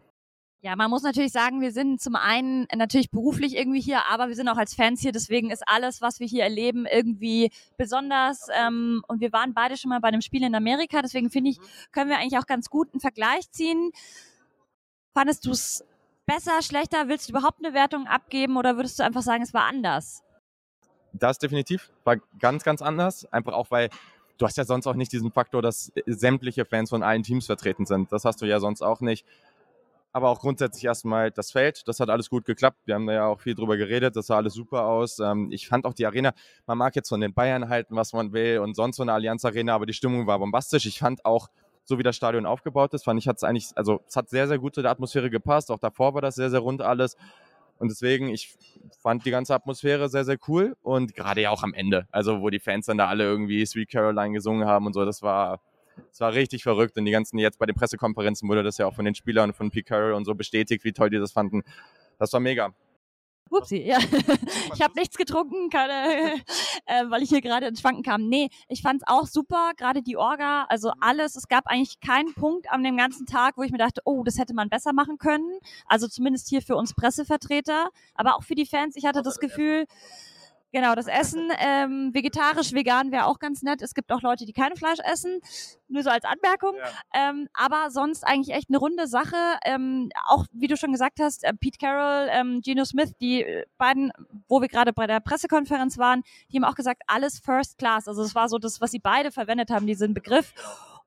Ja, 0.61 0.75
man 0.75 0.89
muss 0.89 1.03
natürlich 1.03 1.31
sagen, 1.31 1.61
wir 1.61 1.71
sind 1.71 2.01
zum 2.01 2.15
einen 2.15 2.65
natürlich 2.75 3.11
beruflich 3.11 3.55
irgendwie 3.55 3.81
hier, 3.81 4.07
aber 4.09 4.29
wir 4.29 4.35
sind 4.35 4.49
auch 4.49 4.57
als 4.57 4.73
Fans 4.73 4.99
hier. 4.99 5.11
Deswegen 5.11 5.51
ist 5.51 5.63
alles, 5.67 6.01
was 6.01 6.19
wir 6.19 6.25
hier 6.25 6.43
erleben, 6.43 6.87
irgendwie 6.87 7.51
besonders. 7.77 8.47
Ähm, 8.51 9.03
und 9.07 9.21
wir 9.21 9.31
waren 9.31 9.53
beide 9.53 9.77
schon 9.77 9.89
mal 9.89 9.99
bei 9.99 10.07
einem 10.07 10.21
Spiel 10.21 10.43
in 10.43 10.55
Amerika. 10.55 11.03
Deswegen 11.03 11.29
finde 11.29 11.51
ich, 11.51 11.59
können 11.91 12.09
wir 12.09 12.17
eigentlich 12.17 12.39
auch 12.39 12.47
ganz 12.47 12.69
gut 12.69 12.91
einen 12.93 12.99
Vergleich 12.99 13.51
ziehen. 13.51 13.91
Fandest 15.13 15.45
du 15.45 15.51
es 15.51 15.85
besser, 16.25 16.61
schlechter? 16.63 17.07
Willst 17.07 17.29
du 17.29 17.33
überhaupt 17.33 17.63
eine 17.63 17.75
Wertung 17.75 18.07
abgeben 18.07 18.57
oder 18.57 18.75
würdest 18.75 18.97
du 18.97 19.03
einfach 19.03 19.21
sagen, 19.21 19.43
es 19.43 19.53
war 19.53 19.65
anders? 19.65 20.23
Das 21.13 21.37
definitiv 21.37 21.91
war 22.03 22.17
ganz, 22.39 22.63
ganz 22.63 22.81
anders. 22.81 23.31
Einfach 23.31 23.53
auch, 23.53 23.71
weil 23.71 23.89
du 24.37 24.45
hast 24.45 24.57
ja 24.57 24.65
sonst 24.65 24.87
auch 24.87 24.95
nicht 24.95 25.11
diesen 25.11 25.31
Faktor, 25.31 25.61
dass 25.61 25.91
sämtliche 26.05 26.65
Fans 26.65 26.89
von 26.89 27.03
allen 27.03 27.23
Teams 27.23 27.45
vertreten 27.45 27.85
sind. 27.85 28.11
Das 28.11 28.25
hast 28.25 28.41
du 28.41 28.45
ja 28.45 28.59
sonst 28.59 28.81
auch 28.81 28.99
nicht 29.01 29.25
aber 30.15 30.29
auch 30.29 30.39
grundsätzlich 30.39 30.85
erstmal 30.85 31.29
das 31.29 31.51
Feld. 31.51 31.85
Das 31.89 31.99
hat 31.99 32.09
alles 32.09 32.29
gut 32.29 32.45
geklappt. 32.45 32.77
Wir 32.85 32.95
haben 32.95 33.05
da 33.05 33.11
ja 33.11 33.25
auch 33.25 33.41
viel 33.41 33.53
drüber 33.53 33.75
geredet. 33.75 34.15
Das 34.15 34.27
sah 34.27 34.37
alles 34.37 34.53
super 34.53 34.85
aus. 34.85 35.19
Ähm, 35.19 35.49
ich 35.51 35.67
fand 35.67 35.85
auch 35.85 35.93
die 35.93 36.05
Arena, 36.05 36.31
man 36.65 36.77
mag 36.77 36.95
jetzt 36.95 37.09
von 37.09 37.19
den 37.19 37.33
Bayern 37.33 37.67
halten, 37.67 37.97
was 37.97 38.13
man 38.13 38.31
will 38.31 38.59
und 38.59 38.77
sonst 38.77 38.95
so 38.95 39.03
eine 39.03 39.11
Allianz 39.11 39.43
Arena, 39.43 39.75
aber 39.75 39.85
die 39.85 39.91
Stimmung 39.91 40.25
war 40.25 40.39
bombastisch. 40.39 40.85
Ich 40.85 40.99
fand 40.99 41.25
auch, 41.25 41.49
so 41.83 41.99
wie 41.99 42.03
das 42.03 42.15
Stadion 42.15 42.45
aufgebaut 42.45 42.93
ist, 42.93 43.03
fand 43.03 43.19
ich, 43.19 43.27
hat 43.27 43.35
es 43.35 43.43
eigentlich, 43.43 43.67
also 43.75 44.03
es 44.07 44.15
hat 44.15 44.29
sehr, 44.29 44.47
sehr 44.47 44.57
gut 44.57 44.73
zu 44.75 44.81
der 44.81 44.91
Atmosphäre 44.91 45.29
gepasst. 45.29 45.69
Auch 45.69 45.79
davor 45.79 46.13
war 46.13 46.21
das 46.21 46.35
sehr, 46.35 46.49
sehr 46.49 46.61
rund 46.61 46.81
alles. 46.81 47.17
Und 47.77 47.91
deswegen, 47.91 48.29
ich 48.29 48.55
fand 49.01 49.25
die 49.25 49.31
ganze 49.31 49.53
Atmosphäre 49.53 50.07
sehr, 50.07 50.23
sehr 50.23 50.37
cool. 50.47 50.77
Und 50.81 51.13
gerade 51.13 51.41
ja 51.41 51.49
auch 51.49 51.63
am 51.63 51.73
Ende, 51.73 52.07
also 52.09 52.39
wo 52.39 52.49
die 52.49 52.59
Fans 52.59 52.85
dann 52.85 52.97
da 52.97 53.09
alle 53.09 53.25
irgendwie 53.25 53.65
Sweet 53.65 53.89
Caroline 53.89 54.31
gesungen 54.31 54.65
haben 54.65 54.85
und 54.85 54.93
so, 54.93 55.03
das 55.03 55.21
war, 55.21 55.59
es 56.11 56.19
war 56.19 56.33
richtig 56.33 56.63
verrückt 56.63 56.97
und 56.97 57.05
die 57.05 57.11
ganzen, 57.11 57.37
jetzt 57.37 57.59
bei 57.59 57.65
den 57.65 57.75
Pressekonferenzen 57.75 58.47
wurde 58.47 58.63
das 58.63 58.77
ja 58.77 58.87
auch 58.87 58.93
von 58.93 59.05
den 59.05 59.15
Spielern 59.15 59.53
von 59.53 59.71
Pete 59.71 59.85
Carroll 59.85 60.13
und 60.13 60.25
so 60.25 60.35
bestätigt, 60.35 60.83
wie 60.83 60.93
toll 60.93 61.09
die 61.09 61.19
das 61.19 61.31
fanden. 61.31 61.63
Das 62.17 62.31
war 62.33 62.39
mega. 62.39 62.73
Upsi, 63.49 63.77
ja. 63.77 63.97
Ich 64.73 64.81
habe 64.81 64.93
nichts 64.95 65.17
getrunken, 65.17 65.69
keine, 65.69 66.35
äh, 66.85 67.03
weil 67.09 67.21
ich 67.21 67.29
hier 67.29 67.41
gerade 67.41 67.67
ins 67.67 67.81
Schwanken 67.81 68.03
kam. 68.03 68.27
Nee, 68.27 68.49
ich 68.67 68.81
fand 68.81 69.01
es 69.01 69.07
auch 69.07 69.27
super, 69.27 69.71
gerade 69.77 70.01
die 70.01 70.17
Orga, 70.17 70.65
also 70.69 70.91
alles. 70.99 71.35
Es 71.35 71.47
gab 71.47 71.67
eigentlich 71.67 71.99
keinen 71.99 72.33
Punkt 72.33 72.69
an 72.69 72.83
dem 72.83 72.97
ganzen 72.97 73.25
Tag, 73.25 73.57
wo 73.57 73.63
ich 73.63 73.71
mir 73.71 73.77
dachte, 73.77 74.01
oh, 74.05 74.23
das 74.23 74.37
hätte 74.37 74.53
man 74.53 74.69
besser 74.69 74.93
machen 74.93 75.17
können. 75.17 75.59
Also 75.85 76.07
zumindest 76.07 76.49
hier 76.49 76.61
für 76.61 76.75
uns 76.75 76.93
Pressevertreter, 76.93 77.89
aber 78.15 78.35
auch 78.35 78.43
für 78.43 78.55
die 78.55 78.65
Fans. 78.65 78.95
Ich 78.95 79.05
hatte 79.05 79.21
das 79.21 79.39
Gefühl, 79.39 79.85
Genau, 80.75 80.93
das 80.93 81.07
Essen, 81.07 81.49
ähm, 81.59 82.13
vegetarisch, 82.13 82.73
vegan 82.73 83.13
wäre 83.13 83.27
auch 83.27 83.39
ganz 83.39 83.61
nett. 83.61 83.81
Es 83.81 83.93
gibt 83.93 84.11
auch 84.11 84.21
Leute, 84.21 84.45
die 84.45 84.51
kein 84.51 84.75
Fleisch 84.75 84.99
essen, 85.09 85.39
nur 85.87 86.03
so 86.03 86.09
als 86.09 86.25
Anmerkung. 86.25 86.75
Ja. 86.75 87.29
Ähm, 87.29 87.47
aber 87.53 87.91
sonst 87.91 88.25
eigentlich 88.25 88.53
echt 88.53 88.67
eine 88.67 88.79
runde 88.79 89.07
Sache. 89.07 89.37
Ähm, 89.63 90.09
auch 90.27 90.45
wie 90.51 90.67
du 90.67 90.75
schon 90.75 90.91
gesagt 90.91 91.21
hast, 91.21 91.45
äh, 91.45 91.53
Pete 91.53 91.77
Carroll, 91.79 92.27
ähm, 92.29 92.59
Geno 92.59 92.83
Smith, 92.83 93.13
die 93.21 93.43
äh, 93.43 93.63
beiden, 93.77 94.11
wo 94.49 94.59
wir 94.59 94.67
gerade 94.67 94.91
bei 94.91 95.07
der 95.07 95.21
Pressekonferenz 95.21 95.97
waren, 95.97 96.23
die 96.51 96.57
haben 96.57 96.65
auch 96.65 96.75
gesagt, 96.75 97.03
alles 97.07 97.39
First 97.39 97.77
Class. 97.77 98.09
Also 98.09 98.23
das 98.23 98.35
war 98.35 98.49
so 98.49 98.57
das, 98.57 98.81
was 98.81 98.91
sie 98.91 98.99
beide 98.99 99.31
verwendet 99.31 99.69
haben, 99.69 99.87
diesen 99.87 100.13
Begriff. 100.13 100.53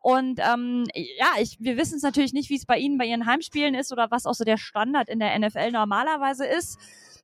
Und 0.00 0.41
ähm, 0.41 0.87
ja, 0.94 1.32
ich, 1.43 1.59
wir 1.61 1.76
wissen 1.76 1.97
es 1.97 2.03
natürlich 2.03 2.32
nicht, 2.32 2.49
wie 2.49 2.56
es 2.56 2.65
bei 2.65 2.79
Ihnen 2.79 2.97
bei 2.97 3.05
Ihren 3.05 3.26
Heimspielen 3.26 3.75
ist 3.75 3.93
oder 3.93 4.11
was 4.11 4.25
auch 4.25 4.32
so 4.32 4.44
der 4.44 4.56
Standard 4.56 5.11
in 5.11 5.19
der 5.19 5.38
NFL 5.38 5.73
normalerweise 5.73 6.47
ist 6.47 6.79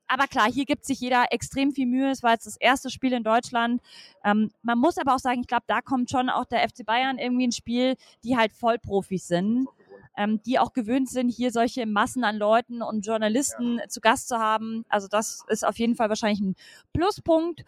aber 0.06 0.26
klar, 0.26 0.50
hier 0.50 0.64
gibt 0.64 0.84
sich 0.84 1.00
jeder 1.00 1.26
extrem 1.30 1.72
viel 1.72 1.86
Mühe. 1.86 2.10
Es 2.10 2.22
war 2.22 2.32
jetzt 2.32 2.46
das 2.46 2.56
erste 2.56 2.90
Spiel 2.90 3.12
in 3.12 3.24
Deutschland. 3.24 3.80
Ähm, 4.24 4.50
man 4.62 4.78
muss 4.78 4.98
aber 4.98 5.14
auch 5.14 5.18
sagen, 5.18 5.40
ich 5.40 5.46
glaube, 5.46 5.64
da 5.66 5.80
kommt 5.80 6.10
schon 6.10 6.28
auch 6.28 6.44
der 6.44 6.68
FC 6.68 6.84
Bayern 6.84 7.18
irgendwie 7.18 7.44
ins 7.44 7.56
Spiel, 7.56 7.96
die 8.22 8.36
halt 8.36 8.52
Vollprofis 8.52 9.28
sind. 9.28 9.68
Ähm, 10.16 10.40
die 10.46 10.60
auch 10.60 10.72
gewöhnt 10.72 11.08
sind, 11.08 11.28
hier 11.28 11.50
solche 11.50 11.86
Massen 11.86 12.22
an 12.22 12.36
Leuten 12.36 12.82
und 12.82 13.04
Journalisten 13.04 13.78
ja. 13.78 13.88
zu 13.88 14.00
Gast 14.00 14.28
zu 14.28 14.38
haben. 14.38 14.84
Also 14.88 15.08
das 15.08 15.44
ist 15.48 15.66
auf 15.66 15.76
jeden 15.76 15.96
Fall 15.96 16.08
wahrscheinlich 16.08 16.40
ein 16.40 16.54
Pluspunkt. 16.92 17.64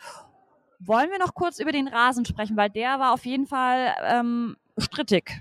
Wollen 0.79 1.11
wir 1.11 1.19
noch 1.19 1.35
kurz 1.35 1.59
über 1.59 1.73
den 1.73 1.89
Rasen 1.89 2.25
sprechen, 2.25 2.57
weil 2.57 2.71
der 2.71 3.01
war 3.01 3.15
auf 3.15 3.27
jeden 3.27 3.47
Fall 3.47 3.97
ähm, 4.01 4.57
strittig. 4.79 5.41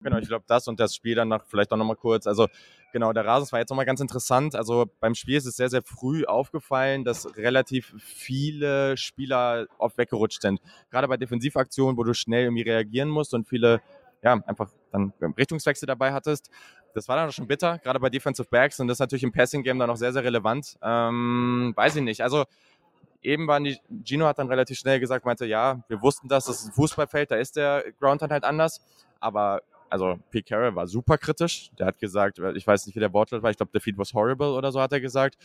Genau, 0.00 0.18
ich 0.18 0.28
glaube 0.28 0.44
das 0.46 0.68
und 0.68 0.78
das 0.78 0.94
Spiel 0.94 1.14
dann 1.14 1.28
noch 1.28 1.44
vielleicht 1.46 1.72
auch 1.72 1.76
nochmal 1.76 1.96
kurz. 1.96 2.26
Also 2.26 2.48
Genau, 2.96 3.12
der 3.12 3.26
Rasen 3.26 3.52
war 3.52 3.58
jetzt 3.58 3.68
nochmal 3.68 3.84
ganz 3.84 4.00
interessant. 4.00 4.54
Also 4.54 4.86
beim 5.00 5.14
Spiel 5.14 5.36
ist 5.36 5.44
es 5.44 5.56
sehr, 5.56 5.68
sehr 5.68 5.82
früh 5.82 6.24
aufgefallen, 6.24 7.04
dass 7.04 7.36
relativ 7.36 7.92
viele 7.98 8.96
Spieler 8.96 9.66
oft 9.76 9.98
weggerutscht 9.98 10.40
sind. 10.40 10.62
Gerade 10.90 11.06
bei 11.06 11.18
Defensivaktionen, 11.18 11.98
wo 11.98 12.04
du 12.04 12.14
schnell 12.14 12.44
irgendwie 12.44 12.62
reagieren 12.62 13.10
musst 13.10 13.34
und 13.34 13.46
viele, 13.46 13.82
ja, 14.22 14.40
einfach 14.46 14.70
dann 14.92 15.12
Richtungswechsel 15.36 15.86
dabei 15.86 16.14
hattest. 16.14 16.48
Das 16.94 17.06
war 17.06 17.16
dann 17.16 17.30
schon 17.32 17.46
bitter, 17.46 17.78
gerade 17.80 18.00
bei 18.00 18.08
Defensive 18.08 18.48
Backs 18.48 18.80
und 18.80 18.88
das 18.88 18.94
ist 18.96 19.00
natürlich 19.00 19.24
im 19.24 19.32
Passing 19.32 19.62
Game 19.62 19.78
dann 19.78 19.88
noch 19.88 19.98
sehr, 19.98 20.14
sehr 20.14 20.24
relevant. 20.24 20.78
Ähm, 20.80 21.74
weiß 21.76 21.96
ich 21.96 22.02
nicht. 22.02 22.22
Also 22.22 22.46
eben 23.20 23.46
waren 23.46 23.64
die, 23.64 23.78
Gino 24.04 24.24
hat 24.24 24.38
dann 24.38 24.48
relativ 24.48 24.78
schnell 24.78 25.00
gesagt, 25.00 25.26
meinte, 25.26 25.44
ja, 25.44 25.82
wir 25.88 26.00
wussten 26.00 26.28
das, 26.28 26.46
das 26.46 26.60
ist 26.60 26.68
ein 26.68 26.72
Fußballfeld, 26.72 27.30
da 27.30 27.36
ist 27.36 27.56
der 27.56 27.84
Ground 28.00 28.22
dann 28.22 28.30
halt 28.30 28.44
anders. 28.44 28.80
Aber 29.20 29.60
also 29.90 30.18
Pete 30.30 30.48
Carroll 30.48 30.74
war 30.74 30.86
super 30.86 31.18
kritisch. 31.18 31.70
Der 31.78 31.86
hat 31.86 31.98
gesagt, 31.98 32.38
ich 32.54 32.66
weiß 32.66 32.86
nicht, 32.86 32.94
wie 32.96 33.00
der 33.00 33.12
Wortlaut 33.12 33.42
war, 33.42 33.50
ich 33.50 33.56
glaube, 33.56 33.72
der 33.72 33.80
Feed 33.80 33.98
was 33.98 34.14
horrible 34.14 34.52
oder 34.52 34.72
so 34.72 34.80
hat 34.80 34.92
er 34.92 35.00
gesagt. 35.00 35.36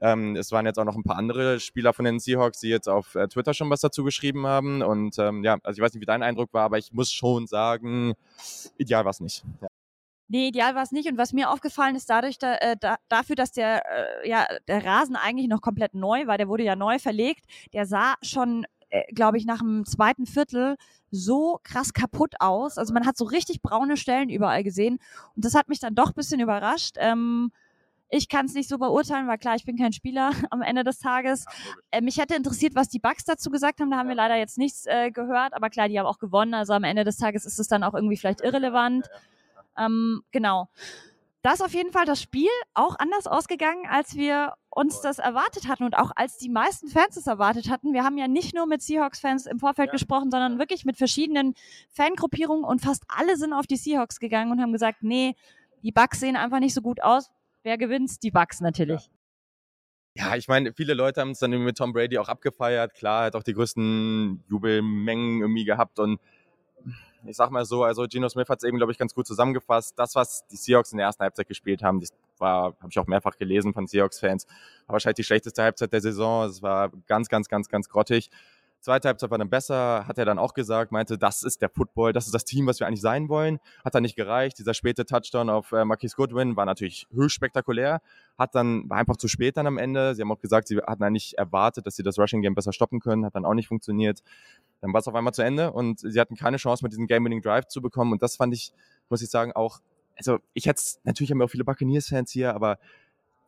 Ähm, 0.00 0.36
es 0.36 0.52
waren 0.52 0.66
jetzt 0.66 0.78
auch 0.78 0.84
noch 0.84 0.96
ein 0.96 1.04
paar 1.04 1.16
andere 1.16 1.60
Spieler 1.60 1.92
von 1.92 2.04
den 2.04 2.18
Seahawks, 2.18 2.60
die 2.60 2.68
jetzt 2.68 2.88
auf 2.88 3.14
äh, 3.14 3.28
Twitter 3.28 3.54
schon 3.54 3.70
was 3.70 3.80
dazu 3.80 4.04
geschrieben 4.04 4.46
haben. 4.46 4.82
Und 4.82 5.18
ähm, 5.18 5.44
ja, 5.44 5.58
also 5.62 5.78
ich 5.78 5.84
weiß 5.84 5.94
nicht, 5.94 6.00
wie 6.00 6.06
dein 6.06 6.22
Eindruck 6.22 6.52
war, 6.52 6.64
aber 6.64 6.78
ich 6.78 6.92
muss 6.92 7.12
schon 7.12 7.46
sagen, 7.46 8.14
ideal 8.76 9.04
war 9.04 9.10
es 9.10 9.20
nicht. 9.20 9.44
Ja. 9.60 9.68
Nee, 10.30 10.48
ideal 10.48 10.74
war 10.74 10.82
es 10.82 10.92
nicht. 10.92 11.08
Und 11.08 11.16
was 11.16 11.32
mir 11.32 11.50
aufgefallen 11.50 11.96
ist, 11.96 12.10
dadurch 12.10 12.38
da, 12.38 12.54
äh, 12.56 12.76
da, 12.78 12.96
dafür, 13.08 13.34
dass 13.34 13.50
der, 13.50 13.82
äh, 14.22 14.28
ja, 14.28 14.46
der 14.68 14.84
Rasen 14.84 15.16
eigentlich 15.16 15.48
noch 15.48 15.62
komplett 15.62 15.94
neu 15.94 16.26
war, 16.26 16.36
der 16.36 16.48
wurde 16.48 16.64
ja 16.64 16.76
neu 16.76 16.98
verlegt, 16.98 17.46
der 17.72 17.86
sah 17.86 18.14
schon 18.20 18.64
äh, 18.64 18.68
glaube 19.12 19.38
ich, 19.38 19.44
nach 19.44 19.58
dem 19.58 19.84
zweiten 19.84 20.26
Viertel 20.26 20.76
so 21.10 21.60
krass 21.62 21.92
kaputt 21.92 22.34
aus. 22.40 22.78
Also 22.78 22.92
man 22.92 23.06
hat 23.06 23.16
so 23.16 23.24
richtig 23.24 23.62
braune 23.62 23.96
Stellen 23.96 24.28
überall 24.30 24.62
gesehen. 24.62 24.98
Und 25.36 25.44
das 25.44 25.54
hat 25.54 25.68
mich 25.68 25.80
dann 25.80 25.94
doch 25.94 26.08
ein 26.08 26.14
bisschen 26.14 26.40
überrascht. 26.40 26.96
Ähm, 26.98 27.50
ich 28.10 28.28
kann 28.28 28.46
es 28.46 28.54
nicht 28.54 28.68
so 28.68 28.78
beurteilen, 28.78 29.26
weil 29.28 29.36
klar, 29.36 29.54
ich 29.54 29.64
bin 29.64 29.76
kein 29.76 29.92
Spieler 29.92 30.30
am 30.50 30.62
Ende 30.62 30.84
des 30.84 30.98
Tages. 30.98 31.44
Äh, 31.90 32.00
mich 32.00 32.18
hätte 32.18 32.34
interessiert, 32.34 32.74
was 32.74 32.88
die 32.88 32.98
Bugs 32.98 33.24
dazu 33.24 33.50
gesagt 33.50 33.80
haben. 33.80 33.90
Da 33.90 33.98
haben 33.98 34.08
wir 34.08 34.16
leider 34.16 34.36
jetzt 34.36 34.58
nichts 34.58 34.86
äh, 34.86 35.10
gehört. 35.10 35.54
Aber 35.54 35.70
klar, 35.70 35.88
die 35.88 35.98
haben 35.98 36.06
auch 36.06 36.18
gewonnen. 36.18 36.54
Also 36.54 36.72
am 36.72 36.84
Ende 36.84 37.04
des 37.04 37.18
Tages 37.18 37.44
ist 37.44 37.58
es 37.58 37.68
dann 37.68 37.82
auch 37.82 37.94
irgendwie 37.94 38.16
vielleicht 38.16 38.40
irrelevant. 38.40 39.08
Ähm, 39.76 40.22
genau 40.32 40.68
da 41.42 41.52
ist 41.52 41.62
auf 41.62 41.72
jeden 41.72 41.92
Fall 41.92 42.04
das 42.04 42.20
Spiel 42.20 42.50
auch 42.74 42.98
anders 42.98 43.26
ausgegangen, 43.26 43.86
als 43.88 44.16
wir 44.16 44.54
uns 44.70 45.00
das 45.00 45.18
erwartet 45.18 45.68
hatten 45.68 45.84
und 45.84 45.96
auch 45.96 46.10
als 46.16 46.36
die 46.36 46.48
meisten 46.48 46.88
Fans 46.88 47.16
es 47.16 47.26
erwartet 47.26 47.70
hatten. 47.70 47.92
Wir 47.92 48.04
haben 48.04 48.18
ja 48.18 48.26
nicht 48.26 48.54
nur 48.54 48.66
mit 48.66 48.82
Seahawks-Fans 48.82 49.46
im 49.46 49.58
Vorfeld 49.58 49.88
ja. 49.88 49.92
gesprochen, 49.92 50.30
sondern 50.30 50.58
wirklich 50.58 50.84
mit 50.84 50.96
verschiedenen 50.96 51.54
Fangruppierungen 51.90 52.64
und 52.64 52.80
fast 52.80 53.04
alle 53.08 53.36
sind 53.36 53.52
auf 53.52 53.66
die 53.66 53.76
Seahawks 53.76 54.18
gegangen 54.18 54.50
und 54.50 54.60
haben 54.60 54.72
gesagt, 54.72 55.02
nee, 55.02 55.36
die 55.82 55.92
Bucks 55.92 56.20
sehen 56.20 56.36
einfach 56.36 56.58
nicht 56.58 56.74
so 56.74 56.82
gut 56.82 57.02
aus. 57.02 57.30
Wer 57.62 57.78
gewinnt? 57.78 58.22
Die 58.22 58.30
Bucks 58.30 58.60
natürlich. 58.60 59.08
Ja. 60.14 60.30
ja 60.30 60.36
ich 60.36 60.48
meine, 60.48 60.72
viele 60.72 60.94
Leute 60.94 61.20
haben 61.20 61.30
es 61.30 61.38
dann 61.38 61.50
mit 61.50 61.78
Tom 61.78 61.92
Brady 61.92 62.18
auch 62.18 62.28
abgefeiert. 62.28 62.94
Klar, 62.94 63.24
hat 63.24 63.36
auch 63.36 63.44
die 63.44 63.54
größten 63.54 64.44
Jubelmengen 64.48 65.40
irgendwie 65.40 65.64
gehabt 65.64 66.00
und 66.00 66.20
ich 67.24 67.36
sag 67.36 67.50
mal 67.50 67.64
so, 67.64 67.84
also 67.84 68.06
Geno 68.08 68.28
Smith 68.28 68.48
hat 68.48 68.58
es 68.58 68.64
eben, 68.64 68.76
glaube 68.76 68.92
ich, 68.92 68.98
ganz 68.98 69.14
gut 69.14 69.26
zusammengefasst. 69.26 69.98
Das, 69.98 70.14
was 70.14 70.46
die 70.48 70.56
Seahawks 70.56 70.92
in 70.92 70.98
der 70.98 71.06
ersten 71.06 71.22
Halbzeit 71.22 71.48
gespielt 71.48 71.82
haben, 71.82 72.00
das 72.00 72.10
war, 72.38 72.76
habe 72.80 72.88
ich 72.90 72.98
auch 72.98 73.06
mehrfach 73.06 73.36
gelesen 73.36 73.72
von 73.74 73.86
Seahawks-Fans, 73.86 74.46
war 74.86 74.94
wahrscheinlich 74.94 75.16
die 75.16 75.24
schlechteste 75.24 75.62
Halbzeit 75.62 75.92
der 75.92 76.00
Saison. 76.00 76.46
Es 76.46 76.62
war 76.62 76.90
ganz, 77.06 77.28
ganz, 77.28 77.48
ganz, 77.48 77.68
ganz 77.68 77.88
grottig. 77.88 78.30
Zweite 78.80 79.08
Halbzeit 79.08 79.30
war 79.32 79.38
dann 79.38 79.50
besser, 79.50 80.06
hat 80.06 80.18
er 80.18 80.24
dann 80.24 80.38
auch 80.38 80.54
gesagt, 80.54 80.92
meinte, 80.92 81.18
das 81.18 81.42
ist 81.42 81.62
der 81.62 81.68
Football, 81.68 82.12
das 82.12 82.26
ist 82.26 82.34
das 82.34 82.44
Team, 82.44 82.68
was 82.68 82.78
wir 82.78 82.86
eigentlich 82.86 83.00
sein 83.00 83.28
wollen. 83.28 83.58
Hat 83.84 83.96
dann 83.96 84.04
nicht 84.04 84.14
gereicht. 84.14 84.56
Dieser 84.58 84.72
späte 84.72 85.04
Touchdown 85.04 85.50
auf 85.50 85.72
äh, 85.72 85.84
Marquis 85.84 86.14
Goodwin 86.14 86.56
war 86.56 86.64
natürlich 86.64 87.08
höchst 87.12 87.34
spektakulär. 87.34 88.00
Hat 88.38 88.54
dann, 88.54 88.88
war 88.88 88.98
einfach 88.98 89.16
zu 89.16 89.26
spät 89.26 89.56
dann 89.56 89.66
am 89.66 89.78
Ende. 89.78 90.14
Sie 90.14 90.22
haben 90.22 90.30
auch 90.30 90.38
gesagt, 90.38 90.68
sie 90.68 90.78
hatten 90.78 91.02
eigentlich 91.02 91.36
erwartet, 91.36 91.86
dass 91.88 91.96
sie 91.96 92.04
das 92.04 92.20
Rushing 92.20 92.40
Game 92.40 92.54
besser 92.54 92.72
stoppen 92.72 93.00
können. 93.00 93.24
Hat 93.24 93.34
dann 93.34 93.44
auch 93.44 93.54
nicht 93.54 93.66
funktioniert. 93.66 94.22
Dann 94.80 94.92
war 94.92 95.00
es 95.00 95.08
auf 95.08 95.14
einmal 95.14 95.34
zu 95.34 95.42
Ende 95.42 95.72
und 95.72 96.00
sie 96.00 96.20
hatten 96.20 96.36
keine 96.36 96.56
Chance, 96.56 96.84
mit 96.84 96.92
diesem 96.92 97.06
Game-Winning 97.06 97.42
Drive 97.42 97.66
zu 97.66 97.82
bekommen. 97.82 98.12
Und 98.12 98.22
das 98.22 98.36
fand 98.36 98.54
ich, 98.54 98.72
muss 99.08 99.22
ich 99.22 99.30
sagen, 99.30 99.52
auch, 99.52 99.80
also 100.16 100.38
ich 100.54 100.66
hätte 100.66 100.82
natürlich 101.04 101.30
haben 101.30 101.38
wir 101.38 101.44
auch 101.44 101.50
viele 101.50 101.64
Buccaneers-Fans 101.64 102.30
hier, 102.30 102.54
aber 102.54 102.78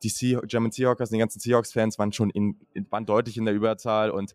die 0.02 0.08
Sea 0.08 0.40
German 0.40 0.72
Seahawks, 0.72 1.10
die 1.10 1.18
ganzen 1.18 1.40
Seahawks-Fans 1.40 1.98
waren 1.98 2.12
schon 2.12 2.30
in, 2.30 2.56
waren 2.90 3.06
deutlich 3.06 3.36
in 3.36 3.44
der 3.44 3.54
Überzahl 3.54 4.10
und 4.10 4.34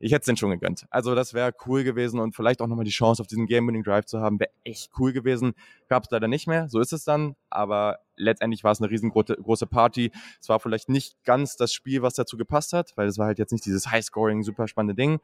ich 0.00 0.12
hätte 0.12 0.22
es 0.22 0.26
den 0.26 0.36
schon 0.36 0.50
gegönnt. 0.50 0.86
Also 0.90 1.14
das 1.14 1.34
wäre 1.34 1.54
cool 1.66 1.84
gewesen 1.84 2.20
und 2.20 2.34
vielleicht 2.34 2.60
auch 2.60 2.66
nochmal 2.66 2.84
die 2.84 2.90
Chance 2.90 3.22
auf 3.22 3.26
diesen 3.26 3.46
Game-Winning 3.46 3.84
Drive 3.84 4.04
zu 4.06 4.20
haben, 4.20 4.38
wäre 4.40 4.50
echt 4.64 4.90
cool 4.98 5.12
gewesen. 5.12 5.54
Gab 5.88 6.04
es 6.04 6.10
leider 6.10 6.28
nicht 6.28 6.46
mehr, 6.46 6.68
so 6.68 6.80
ist 6.80 6.92
es 6.92 7.04
dann, 7.04 7.36
aber 7.48 8.00
letztendlich 8.16 8.64
war 8.64 8.72
es 8.72 8.80
eine 8.80 8.90
riesengroße 8.90 9.66
Party. 9.66 10.10
Es 10.40 10.48
war 10.48 10.60
vielleicht 10.60 10.88
nicht 10.88 11.16
ganz 11.24 11.56
das 11.56 11.72
Spiel, 11.72 12.02
was 12.02 12.14
dazu 12.14 12.36
gepasst 12.36 12.72
hat, 12.72 12.92
weil 12.96 13.08
es 13.08 13.18
war 13.18 13.26
halt 13.26 13.38
jetzt 13.38 13.52
nicht 13.52 13.64
dieses 13.64 13.90
High-Scoring, 13.90 14.42
super 14.42 14.68
spannende 14.68 14.94
Ding. 14.94 15.20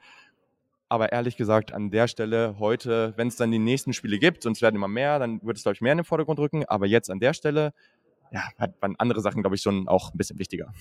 Aber 0.91 1.13
ehrlich 1.13 1.37
gesagt, 1.37 1.73
an 1.73 1.91
der 1.91 2.09
Stelle 2.09 2.57
heute, 2.59 3.15
wenn 3.17 3.29
es 3.29 3.37
dann 3.37 3.53
die 3.53 3.61
nächsten 3.61 3.93
Spiele 3.93 4.19
gibt, 4.19 4.45
und 4.45 4.57
es 4.57 4.63
werden 4.63 4.75
immer 4.75 4.89
mehr, 4.89 5.21
dann 5.21 5.41
wird 5.43 5.57
es, 5.57 5.63
glaube 5.63 5.75
ich, 5.75 5.81
mehr 5.81 5.93
in 5.93 5.99
den 5.99 6.05
Vordergrund 6.05 6.41
rücken. 6.41 6.65
Aber 6.67 6.87
jetzt 6.87 7.11
an 7.11 7.21
der 7.21 7.33
Stelle 7.33 7.73
ja, 8.33 8.43
waren 8.81 8.97
andere 8.99 9.21
Sachen, 9.21 9.43
glaube 9.43 9.57
ich, 9.57 9.63
schon 9.63 9.89
auch 9.89 10.13
ein 10.13 10.19
bisschen 10.19 10.39
wichtiger 10.39 10.73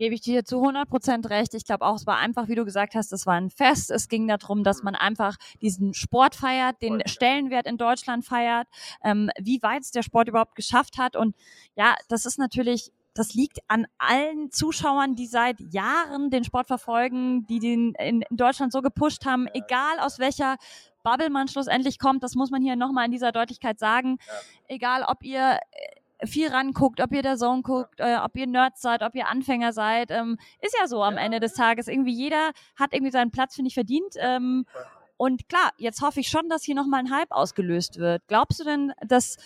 gebe 0.00 0.14
ich 0.14 0.22
dir 0.22 0.46
zu 0.46 0.56
100 0.60 0.88
Prozent 0.88 1.28
recht. 1.28 1.52
Ich 1.52 1.66
glaube 1.66 1.84
auch, 1.84 1.94
es 1.96 2.06
war 2.06 2.16
einfach, 2.16 2.48
wie 2.48 2.54
du 2.54 2.64
gesagt 2.64 2.94
hast, 2.94 3.12
es 3.12 3.26
war 3.26 3.34
ein 3.34 3.50
Fest. 3.50 3.90
Es 3.90 4.08
ging 4.08 4.26
darum, 4.26 4.64
dass 4.64 4.82
man 4.82 4.94
einfach 4.94 5.36
diesen 5.60 5.92
Sport 5.92 6.34
feiert, 6.34 6.80
den 6.80 7.02
Stellenwert 7.04 7.66
in 7.66 7.76
Deutschland 7.76 8.24
feiert, 8.24 8.66
ähm, 9.04 9.28
wie 9.38 9.62
weit 9.62 9.82
es 9.82 9.90
der 9.90 10.02
Sport 10.02 10.28
überhaupt 10.28 10.54
geschafft 10.54 10.96
hat. 10.96 11.16
Und 11.16 11.36
ja, 11.76 11.96
das 12.08 12.24
ist 12.24 12.38
natürlich 12.38 12.92
das 13.14 13.34
liegt 13.34 13.58
an 13.68 13.86
allen 13.98 14.50
Zuschauern, 14.50 15.16
die 15.16 15.26
seit 15.26 15.60
Jahren 15.72 16.30
den 16.30 16.44
Sport 16.44 16.66
verfolgen, 16.66 17.46
die 17.46 17.58
den 17.58 17.94
in 17.94 18.24
Deutschland 18.30 18.72
so 18.72 18.82
gepusht 18.82 19.26
haben, 19.26 19.46
egal 19.52 19.98
aus 20.00 20.18
welcher 20.18 20.56
Bubble 21.02 21.30
man 21.30 21.48
schlussendlich 21.48 21.98
kommt, 21.98 22.22
das 22.22 22.34
muss 22.34 22.50
man 22.50 22.62
hier 22.62 22.76
nochmal 22.76 23.06
in 23.06 23.10
dieser 23.10 23.32
Deutlichkeit 23.32 23.78
sagen. 23.78 24.18
Egal, 24.68 25.04
ob 25.06 25.22
ihr 25.22 25.58
viel 26.24 26.48
ranguckt, 26.48 27.00
ob 27.00 27.12
ihr 27.12 27.22
der 27.22 27.36
Zone 27.36 27.62
guckt, 27.62 27.98
äh, 27.98 28.16
ob 28.16 28.36
ihr 28.36 28.46
Nerds 28.46 28.82
seid, 28.82 29.02
ob 29.02 29.14
ihr 29.14 29.28
Anfänger 29.28 29.72
seid. 29.72 30.10
Ähm, 30.10 30.38
ist 30.60 30.76
ja 30.78 30.86
so 30.86 31.02
am 31.02 31.14
ja. 31.14 31.20
Ende 31.20 31.40
des 31.40 31.54
Tages. 31.54 31.88
Irgendwie 31.88 32.12
jeder 32.12 32.50
hat 32.76 32.92
irgendwie 32.92 33.12
seinen 33.12 33.30
Platz, 33.30 33.54
finde 33.54 33.68
ich, 33.68 33.74
verdient. 33.74 34.14
Ähm, 34.16 34.66
und 35.16 35.48
klar, 35.48 35.70
jetzt 35.76 36.02
hoffe 36.02 36.20
ich 36.20 36.28
schon, 36.28 36.48
dass 36.48 36.62
hier 36.62 36.74
nochmal 36.74 37.00
ein 37.00 37.10
Hype 37.10 37.30
ausgelöst 37.30 37.98
wird. 37.98 38.22
Glaubst 38.26 38.60
du 38.60 38.64
denn, 38.64 38.92
dass 39.06 39.36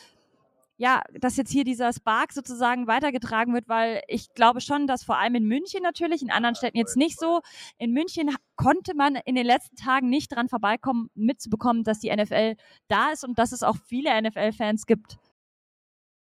ja, 0.76 1.02
dass 1.20 1.36
jetzt 1.36 1.52
hier 1.52 1.64
dieser 1.64 1.92
Spark 1.92 2.32
sozusagen 2.32 2.86
weitergetragen 2.86 3.54
wird, 3.54 3.68
weil 3.68 4.02
ich 4.08 4.34
glaube 4.34 4.60
schon, 4.60 4.86
dass 4.86 5.04
vor 5.04 5.18
allem 5.18 5.36
in 5.36 5.44
München 5.44 5.82
natürlich, 5.82 6.22
in 6.22 6.30
anderen 6.30 6.56
Städten 6.56 6.78
jetzt 6.78 6.96
nicht 6.96 7.18
so, 7.18 7.40
in 7.78 7.92
München 7.92 8.34
konnte 8.56 8.94
man 8.94 9.16
in 9.24 9.36
den 9.36 9.46
letzten 9.46 9.76
Tagen 9.76 10.08
nicht 10.08 10.34
dran 10.34 10.48
vorbeikommen, 10.48 11.10
mitzubekommen, 11.14 11.84
dass 11.84 12.00
die 12.00 12.14
NFL 12.14 12.56
da 12.88 13.12
ist 13.12 13.24
und 13.24 13.38
dass 13.38 13.52
es 13.52 13.62
auch 13.62 13.76
viele 13.86 14.20
NFL-Fans 14.20 14.86
gibt. 14.86 15.18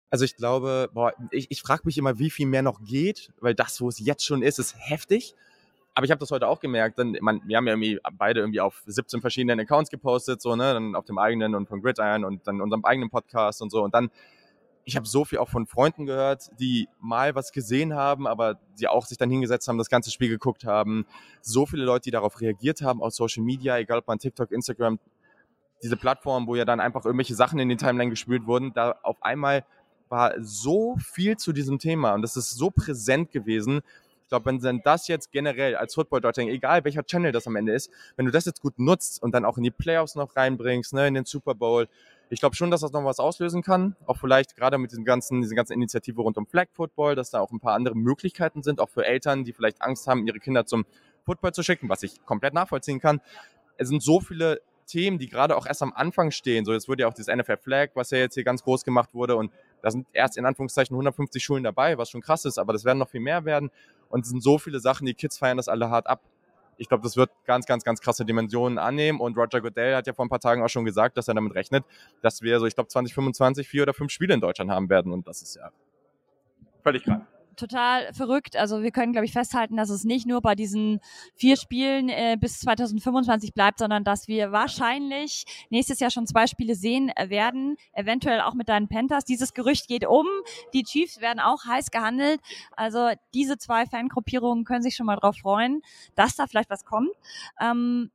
Also 0.09 0.25
ich 0.25 0.35
glaube, 0.35 0.91
boah, 0.93 1.13
ich, 1.31 1.49
ich 1.49 1.61
frage 1.61 1.83
mich 1.85 1.97
immer, 1.97 2.19
wie 2.19 2.29
viel 2.29 2.45
mehr 2.45 2.61
noch 2.61 2.83
geht, 2.83 3.33
weil 3.39 3.55
das, 3.55 3.81
wo 3.81 3.89
es 3.89 3.97
jetzt 3.97 4.25
schon 4.25 4.43
ist, 4.43 4.59
ist 4.59 4.75
heftig. 4.77 5.33
Aber 5.95 6.05
ich 6.05 6.11
habe 6.11 6.19
das 6.19 6.31
heute 6.31 6.47
auch 6.47 6.59
gemerkt, 6.59 6.97
denn 6.97 7.17
man, 7.21 7.41
wir 7.45 7.57
haben 7.57 7.67
ja 7.67 7.73
irgendwie 7.73 7.99
beide 8.17 8.39
irgendwie 8.39 8.61
auf 8.61 8.81
17 8.87 9.21
verschiedenen 9.21 9.59
Accounts 9.59 9.91
gepostet, 9.91 10.41
so, 10.41 10.55
ne, 10.55 10.73
dann 10.73 10.95
auf 10.95 11.05
dem 11.05 11.19
eigenen 11.19 11.53
und 11.53 11.67
von 11.67 11.81
Gridiron 11.81 12.25
und 12.25 12.47
dann 12.47 12.61
unserem 12.61 12.83
eigenen 12.83 13.11
Podcast 13.11 13.61
und 13.61 13.69
so. 13.69 13.83
Und 13.83 13.93
dann, 13.93 14.09
ich 14.85 14.95
habe 14.95 15.05
so 15.05 15.23
viel 15.23 15.37
auch 15.37 15.49
von 15.49 15.67
Freunden 15.67 16.07
gehört, 16.07 16.49
die 16.59 16.89
mal 16.99 17.35
was 17.35 17.51
gesehen 17.51 17.93
haben, 17.93 18.25
aber 18.25 18.59
die 18.79 18.87
auch 18.87 19.05
sich 19.05 19.19
dann 19.19 19.29
hingesetzt 19.29 19.67
haben, 19.67 19.77
das 19.77 19.89
ganze 19.89 20.09
Spiel 20.09 20.29
geguckt 20.29 20.65
haben. 20.65 21.05
So 21.41 21.67
viele 21.67 21.85
Leute, 21.85 22.05
die 22.05 22.11
darauf 22.11 22.41
reagiert 22.41 22.81
haben, 22.81 23.01
aus 23.01 23.15
Social 23.15 23.43
Media, 23.43 23.77
egal 23.77 23.99
ob 23.99 24.07
man 24.07 24.17
TikTok, 24.17 24.51
Instagram, 24.51 24.99
diese 25.83 25.97
Plattform, 25.97 26.47
wo 26.47 26.55
ja 26.55 26.65
dann 26.65 26.79
einfach 26.79 27.05
irgendwelche 27.05 27.35
Sachen 27.35 27.59
in 27.59 27.69
den 27.69 27.77
Timeline 27.77 28.09
gespült 28.09 28.47
wurden, 28.47 28.73
da 28.73 28.95
auf 29.03 29.21
einmal 29.21 29.63
war 30.09 30.33
so 30.39 30.95
viel 30.97 31.37
zu 31.37 31.53
diesem 31.53 31.79
Thema 31.79 32.13
und 32.13 32.21
das 32.21 32.37
ist 32.37 32.51
so 32.51 32.71
präsent 32.71 33.31
gewesen. 33.31 33.81
Ich 34.33 34.35
glaube, 34.35 34.47
wenn 34.47 34.57
denn 34.57 34.81
das 34.83 35.07
jetzt 35.07 35.31
generell 35.31 35.75
als 35.75 35.93
Football 35.93 36.21
Deutschland, 36.21 36.49
egal 36.49 36.83
welcher 36.85 37.03
Channel 37.03 37.31
das 37.31 37.45
am 37.45 37.55
Ende 37.55 37.71
ist, 37.71 37.91
wenn 38.15 38.25
du 38.25 38.31
das 38.31 38.45
jetzt 38.45 38.61
gut 38.61 38.79
nutzt 38.79 39.21
und 39.21 39.31
dann 39.35 39.45
auch 39.45 39.57
in 39.57 39.63
die 39.63 39.69
Playoffs 39.69 40.15
noch 40.15 40.35
reinbringst, 40.35 40.91
ne, 40.93 41.07
in 41.07 41.13
den 41.13 41.25
Super 41.25 41.53
Bowl, 41.53 41.87
ich 42.31 42.39
glaube 42.39 42.55
schon, 42.55 42.71
dass 42.71 42.81
das 42.81 42.91
noch 42.93 43.05
was 43.05 43.19
auslösen 43.19 43.61
kann. 43.61 43.95
Auch 44.07 44.17
vielleicht 44.17 44.55
gerade 44.55 44.79
mit 44.79 44.89
diesen 44.89 45.05
ganzen, 45.05 45.41
diese 45.43 45.53
ganzen 45.53 45.73
Initiative 45.73 46.19
rund 46.19 46.39
um 46.39 46.47
Flag 46.47 46.65
Football, 46.71 47.13
dass 47.13 47.29
da 47.29 47.41
auch 47.41 47.51
ein 47.51 47.59
paar 47.59 47.75
andere 47.75 47.95
Möglichkeiten 47.95 48.63
sind, 48.63 48.79
auch 48.79 48.89
für 48.89 49.05
Eltern, 49.05 49.43
die 49.43 49.53
vielleicht 49.53 49.83
Angst 49.83 50.07
haben, 50.07 50.25
ihre 50.25 50.39
Kinder 50.39 50.65
zum 50.65 50.87
Football 51.27 51.53
zu 51.53 51.61
schicken, 51.61 51.87
was 51.87 52.01
ich 52.01 52.25
komplett 52.25 52.55
nachvollziehen 52.55 52.99
kann. 52.99 53.21
Es 53.77 53.89
sind 53.89 54.01
so 54.01 54.19
viele 54.19 54.61
Themen, 54.87 55.19
die 55.19 55.29
gerade 55.29 55.55
auch 55.55 55.67
erst 55.67 55.83
am 55.83 55.93
Anfang 55.93 56.31
stehen. 56.31 56.65
So, 56.65 56.73
jetzt 56.73 56.87
wurde 56.87 57.03
ja 57.03 57.07
auch 57.07 57.13
dieses 57.13 57.33
NFL 57.33 57.57
Flag, 57.57 57.89
was 57.93 58.09
ja 58.09 58.17
jetzt 58.17 58.33
hier 58.33 58.43
ganz 58.43 58.63
groß 58.63 58.83
gemacht 58.83 59.13
wurde 59.13 59.35
und 59.35 59.51
da 59.83 59.91
sind 59.91 60.07
erst 60.13 60.37
in 60.37 60.45
Anführungszeichen 60.45 60.95
150 60.95 61.43
Schulen 61.43 61.63
dabei, 61.63 61.97
was 61.97 62.09
schon 62.09 62.21
krass 62.21 62.45
ist, 62.45 62.57
aber 62.57 62.73
das 62.73 62.85
werden 62.85 62.97
noch 62.97 63.09
viel 63.09 63.19
mehr 63.19 63.45
werden. 63.45 63.69
Und 64.09 64.21
es 64.21 64.29
sind 64.29 64.41
so 64.41 64.57
viele 64.57 64.79
Sachen, 64.79 65.05
die 65.05 65.13
Kids 65.13 65.37
feiern 65.37 65.57
das 65.57 65.67
alle 65.67 65.89
hart 65.89 66.07
ab. 66.07 66.21
Ich 66.77 66.87
glaube, 66.87 67.03
das 67.03 67.17
wird 67.17 67.29
ganz, 67.45 67.65
ganz, 67.65 67.83
ganz 67.83 67.99
krasse 67.99 68.25
Dimensionen 68.25 68.79
annehmen. 68.79 69.19
Und 69.19 69.37
Roger 69.37 69.61
Goodell 69.61 69.95
hat 69.95 70.07
ja 70.07 70.13
vor 70.13 70.25
ein 70.25 70.29
paar 70.29 70.39
Tagen 70.39 70.63
auch 70.63 70.69
schon 70.69 70.85
gesagt, 70.85 71.17
dass 71.17 71.27
er 71.27 71.35
damit 71.35 71.53
rechnet, 71.53 71.83
dass 72.21 72.41
wir 72.41 72.59
so, 72.59 72.65
ich 72.65 72.75
glaube, 72.75 72.87
2025 72.87 73.67
vier 73.67 73.83
oder 73.83 73.93
fünf 73.93 74.11
Spiele 74.11 74.33
in 74.33 74.41
Deutschland 74.41 74.71
haben 74.71 74.89
werden. 74.89 75.11
Und 75.11 75.27
das 75.27 75.41
ist 75.41 75.55
ja 75.55 75.69
völlig 76.81 77.03
krank 77.03 77.27
total 77.55 78.13
verrückt. 78.13 78.55
Also 78.55 78.81
wir 78.81 78.91
können, 78.91 79.11
glaube 79.11 79.25
ich, 79.25 79.31
festhalten, 79.31 79.77
dass 79.77 79.89
es 79.89 80.03
nicht 80.03 80.27
nur 80.27 80.41
bei 80.41 80.55
diesen 80.55 80.99
vier 81.35 81.57
Spielen 81.57 82.09
äh, 82.09 82.37
bis 82.39 82.59
2025 82.59 83.53
bleibt, 83.53 83.79
sondern 83.79 84.03
dass 84.03 84.27
wir 84.27 84.51
wahrscheinlich 84.51 85.45
nächstes 85.69 85.99
Jahr 85.99 86.11
schon 86.11 86.27
zwei 86.27 86.47
Spiele 86.47 86.75
sehen 86.75 87.09
äh, 87.15 87.29
werden, 87.29 87.77
eventuell 87.93 88.41
auch 88.41 88.53
mit 88.53 88.69
deinen 88.69 88.87
Panthers. 88.87 89.25
Dieses 89.25 89.53
Gerücht 89.53 89.87
geht 89.87 90.05
um. 90.05 90.27
Die 90.73 90.83
Chiefs 90.83 91.21
werden 91.21 91.39
auch 91.39 91.65
heiß 91.65 91.91
gehandelt. 91.91 92.41
Also 92.71 93.11
diese 93.33 93.57
zwei 93.57 93.85
Fangruppierungen 93.85 94.65
können 94.65 94.83
sich 94.83 94.95
schon 94.95 95.05
mal 95.05 95.15
darauf 95.15 95.37
freuen, 95.37 95.81
dass 96.15 96.35
da 96.35 96.47
vielleicht 96.47 96.69
was 96.69 96.85
kommt. 96.85 97.11
Ähm, 97.59 98.11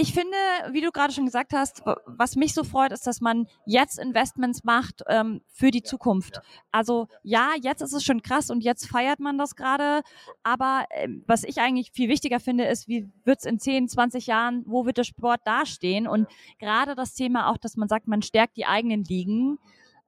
ich 0.00 0.14
finde, 0.14 0.36
wie 0.70 0.80
du 0.80 0.92
gerade 0.92 1.12
schon 1.12 1.24
gesagt 1.24 1.52
hast, 1.52 1.82
was 2.06 2.36
mich 2.36 2.54
so 2.54 2.62
freut, 2.62 2.92
ist, 2.92 3.04
dass 3.08 3.20
man 3.20 3.48
jetzt 3.66 3.98
Investments 3.98 4.62
macht 4.62 5.02
ähm, 5.08 5.40
für 5.48 5.72
die 5.72 5.82
Zukunft. 5.82 6.40
Also 6.70 7.08
ja, 7.24 7.50
jetzt 7.60 7.82
ist 7.82 7.92
es 7.92 8.04
schon 8.04 8.22
krass 8.22 8.48
und 8.48 8.62
jetzt 8.62 8.86
feiert 8.86 9.18
man 9.18 9.38
das 9.38 9.56
gerade. 9.56 10.02
Aber 10.44 10.84
äh, 10.90 11.08
was 11.26 11.42
ich 11.42 11.58
eigentlich 11.60 11.90
viel 11.90 12.08
wichtiger 12.08 12.38
finde, 12.38 12.66
ist, 12.66 12.86
wie 12.86 13.08
wird 13.24 13.40
es 13.40 13.44
in 13.44 13.58
10, 13.58 13.88
20 13.88 14.28
Jahren, 14.28 14.62
wo 14.66 14.86
wird 14.86 14.98
der 14.98 15.04
Sport 15.04 15.40
dastehen? 15.44 16.06
Und 16.06 16.28
gerade 16.60 16.94
das 16.94 17.14
Thema 17.14 17.50
auch, 17.50 17.56
dass 17.56 17.76
man 17.76 17.88
sagt, 17.88 18.06
man 18.06 18.22
stärkt 18.22 18.56
die 18.56 18.66
eigenen 18.66 19.02
Ligen. 19.02 19.58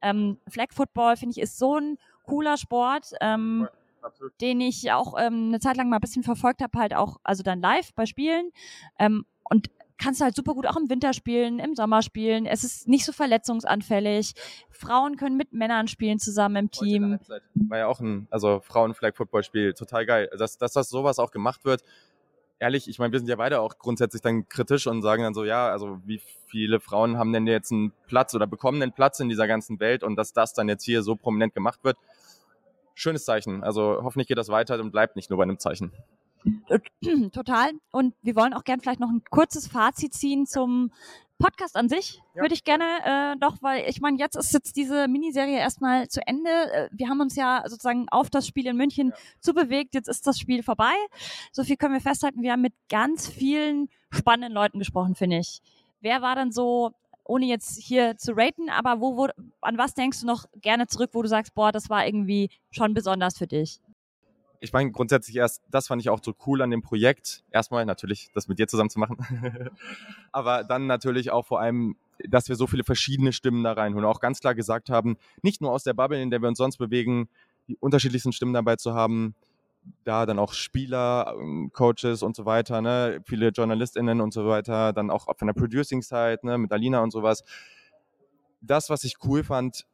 Ähm, 0.03 0.39
Flag 0.49 0.69
Football, 0.71 1.17
finde 1.17 1.33
ich, 1.33 1.43
ist 1.43 1.59
so 1.59 1.79
ein 1.79 1.99
cooler 2.27 2.59
Sport. 2.59 3.11
Ähm, 3.21 3.67
Absolut. 4.03 4.41
den 4.41 4.61
ich 4.61 4.93
auch 4.93 5.15
ähm, 5.19 5.49
eine 5.49 5.59
Zeit 5.59 5.77
lang 5.77 5.89
mal 5.91 5.97
ein 5.97 6.01
bisschen 6.01 6.23
verfolgt 6.23 6.63
habe, 6.63 6.79
halt 6.79 6.95
auch, 6.95 7.19
also 7.25 7.43
dann 7.43 7.61
live 7.61 7.93
bei 7.95 8.07
Spielen. 8.07 8.51
Ähm, 8.99 9.27
und 9.51 9.69
kannst 10.01 10.21
du 10.21 10.25
halt 10.25 10.35
super 10.35 10.55
gut 10.55 10.67
auch 10.67 10.77
im 10.77 10.89
Winter 10.89 11.13
spielen, 11.13 11.59
im 11.59 11.77
Sommer 11.77 12.03
spielen. 12.03 12.47
Es 12.47 12.65
ist 12.65 12.89
nicht 12.89 13.05
so 13.05 13.13
verletzungsanfällig. 13.13 14.35
Frauen 14.71 15.17
können 15.17 15.37
mit 15.37 15.53
Männern 15.53 15.87
spielen 15.87 16.19
zusammen 16.19 16.57
im 16.57 16.71
Team. 16.71 17.19
War 17.55 17.79
ja 17.79 17.87
auch 17.87 18.01
ein, 18.01 18.27
also 18.31 18.61
Frauen-Flag-Football-Spiel, 18.61 19.75
total 19.75 20.07
geil. 20.07 20.31
Dass, 20.37 20.59
dass 20.59 20.73
das 20.73 20.89
sowas 20.89 21.19
auch 21.19 21.31
gemacht 21.31 21.65
wird. 21.65 21.83
Ehrlich, 22.59 22.89
ich 22.89 22.99
meine, 22.99 23.13
wir 23.13 23.19
sind 23.19 23.29
ja 23.29 23.37
beide 23.37 23.61
auch 23.61 23.79
grundsätzlich 23.79 24.21
dann 24.21 24.49
kritisch 24.49 24.87
und 24.87 25.01
sagen 25.03 25.23
dann 25.23 25.35
so, 25.35 25.45
ja, 25.45 25.71
also 25.71 25.99
wie 26.05 26.21
viele 26.47 26.81
Frauen 26.81 27.17
haben 27.17 27.33
denn 27.33 27.47
jetzt 27.47 27.73
einen 27.73 27.93
Platz 28.07 28.35
oder 28.35 28.47
bekommen 28.47 28.83
einen 28.83 28.93
Platz 28.93 29.21
in 29.21 29.29
dieser 29.29 29.47
ganzen 29.47 29.81
Welt 29.81 30.03
und 30.03 30.17
dass 30.17 30.33
das 30.33 30.53
dann 30.53 30.69
jetzt 30.69 30.85
hier 30.85 31.03
so 31.03 31.17
prominent 31.17 31.55
gemacht 31.55 31.85
wird. 31.85 31.97
Schönes 32.95 33.25
Zeichen. 33.25 33.63
Also 33.63 34.01
hoffentlich 34.03 34.29
geht 34.29 34.37
das 34.37 34.49
weiter 34.49 34.79
und 34.79 34.91
bleibt 34.91 35.17
nicht 35.17 35.31
nur 35.31 35.39
bei 35.39 35.45
einem 35.45 35.59
Zeichen. 35.59 35.93
Total. 37.33 37.73
Und 37.91 38.15
wir 38.23 38.37
wollen 38.37 38.55
auch 38.55 38.65
gern 38.65 38.81
vielleicht 38.81 39.01
noch 39.01 39.11
ein 39.11 39.23
kurzes 39.31 39.67
Fazit 39.67 40.15
ziehen 40.15 40.47
zum 40.47 40.91
Podcast 41.41 41.77
an 41.77 41.89
sich. 41.89 42.23
Ja. 42.35 42.43
Würde 42.43 42.55
ich 42.55 42.65
gerne 42.65 42.85
äh, 43.05 43.37
doch, 43.39 43.57
weil 43.63 43.89
ich 43.89 44.01
meine, 44.01 44.19
jetzt 44.19 44.37
ist 44.37 44.53
jetzt 44.53 44.77
diese 44.77 45.09
Miniserie 45.09 45.59
erstmal 45.59 46.09
zu 46.09 46.21
Ende. 46.27 46.51
Äh, 46.51 46.89
wir 46.93 47.09
haben 47.09 47.21
uns 47.21 47.35
ja 47.35 47.65
sozusagen 47.67 48.09
auf 48.11 48.31
das 48.31 48.47
Spiel 48.47 48.67
in 48.67 48.77
München 48.77 49.09
ja. 49.09 49.15
zubewegt. 49.41 49.95
Jetzt 49.95 50.09
ist 50.09 50.27
das 50.27 50.39
Spiel 50.39 50.63
vorbei. 50.63 50.93
So 51.51 51.65
viel 51.65 51.77
können 51.77 51.95
wir 51.95 52.01
festhalten. 52.01 52.43
Wir 52.43 52.53
haben 52.53 52.61
mit 52.61 52.75
ganz 52.89 53.29
vielen 53.29 53.89
spannenden 54.11 54.53
Leuten 54.53 54.79
gesprochen, 54.79 55.15
finde 55.15 55.39
ich. 55.39 55.61
Wer 56.01 56.23
war 56.23 56.37
denn 56.37 56.53
so, 56.53 56.93
ohne 57.25 57.47
jetzt 57.47 57.79
hier 57.79 58.17
zu 58.17 58.33
raten, 58.37 58.69
aber 58.69 59.01
wo, 59.01 59.17
wo, 59.17 59.29
an 59.61 59.79
was 59.79 59.95
denkst 59.95 60.21
du 60.21 60.27
noch 60.27 60.45
gerne 60.57 60.87
zurück, 60.89 61.11
wo 61.13 61.23
du 61.23 61.29
sagst, 61.29 61.55
boah, 61.55 61.73
das 61.73 61.89
war 61.89 62.07
irgendwie 62.07 62.51
schon 62.71 62.93
besonders 62.93 63.39
für 63.39 63.47
dich? 63.47 63.81
Ich 64.61 64.73
meine, 64.73 64.93
grundsätzlich 64.93 65.37
erst, 65.37 65.63
das 65.71 65.89
fand 65.89 66.03
ich 66.03 66.11
auch 66.11 66.21
so 66.23 66.35
cool 66.47 66.61
an 66.61 66.71
dem 66.71 66.83
Projekt. 66.83 67.43
Erstmal 67.51 67.87
natürlich, 67.87 68.31
das 68.35 68.47
mit 68.47 68.59
dir 68.59 68.69
zusammen 68.69 68.91
zu 68.91 68.99
machen. 68.99 69.17
Aber 70.33 70.65
dann 70.65 70.87
natürlich 70.87 71.31
auch 71.31 71.47
vor 71.47 71.61
allem, 71.61 71.97
dass 72.29 72.49
wir 72.49 72.57
so 72.57 72.67
viele 72.67 72.85
verschiedene 72.85 73.33
Stimmen 73.33 73.65
da 73.65 73.73
reinholen. 73.73 74.05
Auch 74.05 74.21
ganz 74.21 74.41
klar 74.41 74.55
gesagt 74.55 74.91
haben, 74.91 75.17
nicht 75.43 75.63
nur 75.63 75.73
aus 75.73 75.83
der 75.83 75.95
Bubble, 75.95 76.21
in 76.21 76.31
der 76.31 76.43
wir 76.43 76.49
uns 76.49 76.59
sonst 76.59 76.77
bewegen, 76.77 77.29
die 77.69 77.77
unterschiedlichsten 77.77 78.33
Stimmen 78.33 78.53
dabei 78.53 78.77
zu 78.77 78.95
haben. 78.95 79.35
Da 80.05 80.27
dann 80.27 80.39
auch 80.39 80.53
Spieler, 80.53 81.35
ähm, 81.41 81.71
Coaches 81.73 82.23
und 82.23 82.37
so 82.37 82.45
weiter, 82.45 82.83
ne? 82.83 83.23
viele 83.25 83.49
JournalistInnen 83.49 84.21
und 84.21 84.35
so 84.35 84.47
weiter, 84.47 84.93
dann 84.93 85.11
auch 85.11 85.35
von 85.39 85.47
der 85.47 85.55
Producing-Side, 85.55 86.41
ne? 86.43 86.59
mit 86.59 86.71
Alina 86.71 87.01
und 87.01 87.13
sowas. 87.13 87.45
Das, 88.61 88.91
was 88.91 89.05
ich 89.05 89.17
cool 89.25 89.43
fand, 89.43 89.87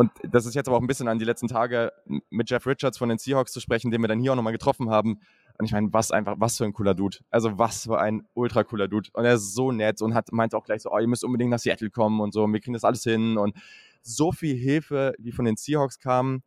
und 0.00 0.12
das 0.22 0.46
ist 0.46 0.54
jetzt 0.54 0.68
aber 0.68 0.76
auch 0.76 0.80
ein 0.80 0.86
bisschen 0.86 1.08
an 1.08 1.18
die 1.18 1.24
letzten 1.24 1.48
Tage 1.48 1.92
mit 2.30 2.48
Jeff 2.48 2.64
Richards 2.68 2.98
von 2.98 3.08
den 3.08 3.18
Seahawks 3.18 3.50
zu 3.50 3.58
sprechen, 3.58 3.90
den 3.90 4.00
wir 4.00 4.06
dann 4.06 4.20
hier 4.20 4.30
auch 4.30 4.36
nochmal 4.36 4.52
getroffen 4.52 4.90
haben. 4.90 5.18
Und 5.58 5.66
ich 5.66 5.72
meine, 5.72 5.92
was 5.92 6.12
einfach, 6.12 6.36
was 6.38 6.56
für 6.56 6.64
ein 6.64 6.72
cooler 6.72 6.94
Dude. 6.94 7.18
Also 7.30 7.58
was 7.58 7.82
für 7.82 7.98
ein 7.98 8.24
ultra 8.34 8.62
cooler 8.62 8.86
Dude. 8.86 9.10
Und 9.12 9.24
er 9.24 9.34
ist 9.34 9.54
so 9.54 9.72
nett 9.72 10.00
und 10.00 10.14
hat, 10.14 10.30
meint 10.30 10.54
auch 10.54 10.62
gleich 10.62 10.82
so, 10.82 10.92
oh, 10.92 10.98
ihr 11.00 11.08
müsst 11.08 11.24
unbedingt 11.24 11.50
nach 11.50 11.58
Seattle 11.58 11.90
kommen 11.90 12.20
und 12.20 12.32
so, 12.32 12.44
und 12.44 12.52
wir 12.52 12.60
kriegen 12.60 12.74
das 12.74 12.84
alles 12.84 13.02
hin. 13.02 13.38
Und 13.38 13.56
so 14.02 14.30
viel 14.30 14.54
Hilfe, 14.54 15.14
wie 15.18 15.32
von 15.32 15.44
den 15.44 15.56
Seahawks 15.56 15.98
kam, 15.98 16.44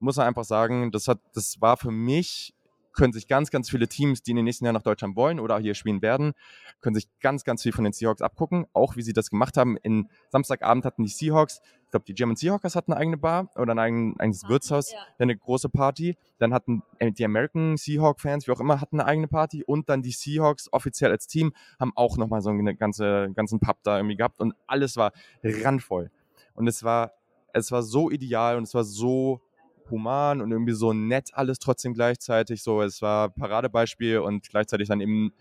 muss 0.00 0.16
man 0.16 0.26
einfach 0.26 0.44
sagen, 0.44 0.90
das 0.90 1.06
hat, 1.06 1.20
das 1.34 1.60
war 1.60 1.76
für 1.76 1.92
mich 1.92 2.52
können 2.96 3.12
sich 3.12 3.28
ganz, 3.28 3.50
ganz 3.50 3.70
viele 3.70 3.86
Teams, 3.86 4.22
die 4.22 4.32
in 4.32 4.36
den 4.36 4.44
nächsten 4.44 4.64
Jahren 4.64 4.74
nach 4.74 4.82
Deutschland 4.82 5.14
wollen 5.14 5.38
oder 5.38 5.58
hier 5.58 5.74
spielen 5.74 6.02
werden, 6.02 6.32
können 6.80 6.94
sich 6.94 7.08
ganz, 7.20 7.44
ganz 7.44 7.62
viel 7.62 7.72
von 7.72 7.84
den 7.84 7.92
Seahawks 7.92 8.22
abgucken, 8.22 8.66
auch 8.72 8.96
wie 8.96 9.02
sie 9.02 9.12
das 9.12 9.30
gemacht 9.30 9.56
haben. 9.56 9.76
In 9.76 10.08
Samstagabend 10.30 10.84
hatten 10.84 11.04
die 11.04 11.10
Seahawks, 11.10 11.60
ich 11.84 11.90
glaube, 11.90 12.04
die 12.06 12.14
German 12.14 12.36
Seahawkers 12.36 12.74
hatten 12.74 12.92
eine 12.92 13.00
eigene 13.00 13.16
Bar 13.16 13.50
oder 13.54 13.74
ein 13.74 13.78
eigenes, 13.78 14.18
eigenes 14.18 14.48
Wirtshaus, 14.48 14.92
ja. 14.92 14.98
eine 15.18 15.36
große 15.36 15.68
Party. 15.68 16.16
Dann 16.38 16.52
hatten 16.52 16.82
äh, 16.98 17.12
die 17.12 17.24
American 17.24 17.76
Seahawk-Fans, 17.76 18.48
wie 18.48 18.52
auch 18.52 18.60
immer, 18.60 18.80
hatten 18.80 18.98
eine 18.98 19.08
eigene 19.08 19.28
Party 19.28 19.62
und 19.62 19.88
dann 19.88 20.02
die 20.02 20.10
Seahawks 20.10 20.72
offiziell 20.72 21.10
als 21.10 21.26
Team 21.26 21.52
haben 21.78 21.92
auch 21.94 22.16
nochmal 22.16 22.40
so 22.40 22.50
einen 22.50 22.76
ganze, 22.76 23.30
ganzen 23.34 23.60
Pub 23.60 23.78
da 23.82 23.98
irgendwie 23.98 24.16
gehabt 24.16 24.40
und 24.40 24.54
alles 24.66 24.96
war 24.96 25.12
randvoll. 25.44 26.10
Und 26.54 26.66
es 26.66 26.82
war, 26.82 27.12
es 27.52 27.70
war 27.70 27.82
so 27.82 28.10
ideal 28.10 28.56
und 28.56 28.64
es 28.64 28.74
war 28.74 28.84
so 28.84 29.40
human 29.90 30.40
und 30.40 30.50
irgendwie 30.50 30.72
so 30.72 30.92
nett 30.92 31.30
alles 31.32 31.58
trotzdem 31.58 31.94
gleichzeitig. 31.94 32.62
So, 32.62 32.82
es 32.82 33.02
war 33.02 33.30
Paradebeispiel 33.30 34.18
und 34.18 34.48
gleichzeitig 34.48 34.88
dann 34.88 35.00
eben 35.00 35.32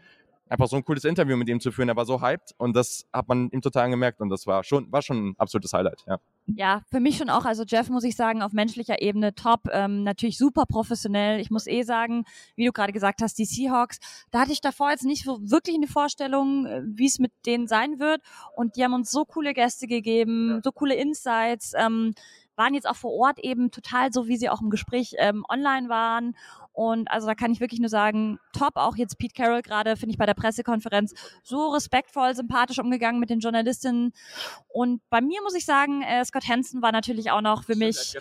einfach 0.50 0.68
so 0.68 0.76
ein 0.76 0.86
cooles 0.86 1.04
Interview 1.04 1.38
mit 1.38 1.50
ihm 1.50 1.60
zu 1.60 1.72
führen. 1.72 1.90
Er 1.90 1.96
war 1.96 2.06
so 2.06 2.22
hyped 2.22 2.54
und 2.58 2.76
das 2.76 3.06
hat 3.12 3.28
man 3.28 3.50
ihm 3.50 3.62
total 3.62 3.86
angemerkt 3.86 4.22
und 4.22 4.30
das 4.30 4.46
war 4.46 4.64
schon, 4.64 4.92
war 4.92 5.02
schon 5.02 5.30
ein 5.30 5.36
absolutes 5.38 5.74
Highlight, 5.74 6.04
ja. 6.08 6.20
Ja, 6.48 6.82
für 6.92 7.00
mich 7.00 7.18
schon 7.18 7.32
auch. 7.32 7.46
Also 7.46 7.64
Jeff 7.66 7.90
muss 7.90 8.04
ich 8.04 8.16
sagen, 8.16 8.44
auf 8.44 8.52
menschlicher 8.52 9.02
Ebene 9.02 9.34
top. 9.34 9.62
Ähm, 9.72 10.04
natürlich 10.04 10.38
super 10.38 10.66
professionell. 10.68 11.40
Ich 11.40 11.50
muss 11.50 11.66
eh 11.66 11.82
sagen, 11.82 12.24
wie 12.56 12.66
du 12.66 12.72
gerade 12.72 12.94
gesagt 12.94 13.24
hast, 13.24 13.40
die 13.40 13.46
Seahawks, 13.46 13.98
da 14.30 14.42
hatte 14.42 14.52
ich 14.52 14.62
davor 14.62 14.92
jetzt 14.92 15.06
nicht 15.06 15.26
wirklich 15.26 15.76
eine 15.76 15.88
Vorstellung, 15.88 16.68
äh, 16.68 16.84
wie 16.86 17.08
es 17.08 17.18
mit 17.18 17.32
denen 17.48 17.68
sein 17.68 18.00
wird. 18.00 18.22
Und 18.56 18.76
die 18.76 18.84
haben 18.84 18.94
uns 18.94 19.10
so 19.10 19.26
coole 19.26 19.56
Gäste 19.56 19.88
gegeben, 19.88 20.62
so 20.64 20.72
coole 20.72 20.94
Insights. 20.94 21.74
Ähm, 21.76 22.14
waren 22.56 22.74
jetzt 22.74 22.88
auch 22.88 22.96
vor 22.96 23.14
Ort 23.14 23.40
eben 23.40 23.72
total 23.72 24.12
so, 24.12 24.28
wie 24.28 24.38
sie 24.38 24.50
auch 24.50 24.62
im 24.62 24.70
Gespräch 24.70 25.16
ähm, 25.18 25.46
online 25.50 25.90
waren. 25.90 26.36
Und 26.76 27.10
also 27.10 27.26
da 27.26 27.36
kann 27.36 27.54
ich 27.54 27.62
wirklich 27.62 27.80
nur 27.80 27.90
sagen, 27.90 28.38
top. 28.52 28.74
Auch 28.76 28.98
jetzt 28.98 29.18
Pete 29.18 29.34
Carroll 29.34 29.62
gerade, 29.62 29.96
finde 29.96 30.12
ich 30.12 30.18
bei 30.18 30.26
der 30.26 30.34
Pressekonferenz 30.34 31.14
so 31.42 31.70
respektvoll, 31.70 32.36
sympathisch 32.36 32.80
umgegangen 32.80 33.22
mit 33.22 33.30
den 33.30 33.40
Journalistinnen. 33.40 34.12
Und 34.68 35.02
bei 35.10 35.22
mir 35.22 35.42
muss 35.42 35.56
ich 35.56 35.66
sagen, 35.66 36.02
äh, 36.02 36.24
Scott 36.26 36.50
Hansen 36.50 36.82
war 36.82 36.92
natürlich 36.92 37.32
auch 37.32 37.40
noch 37.40 37.64
für 37.64 37.78
mich. 37.78 38.14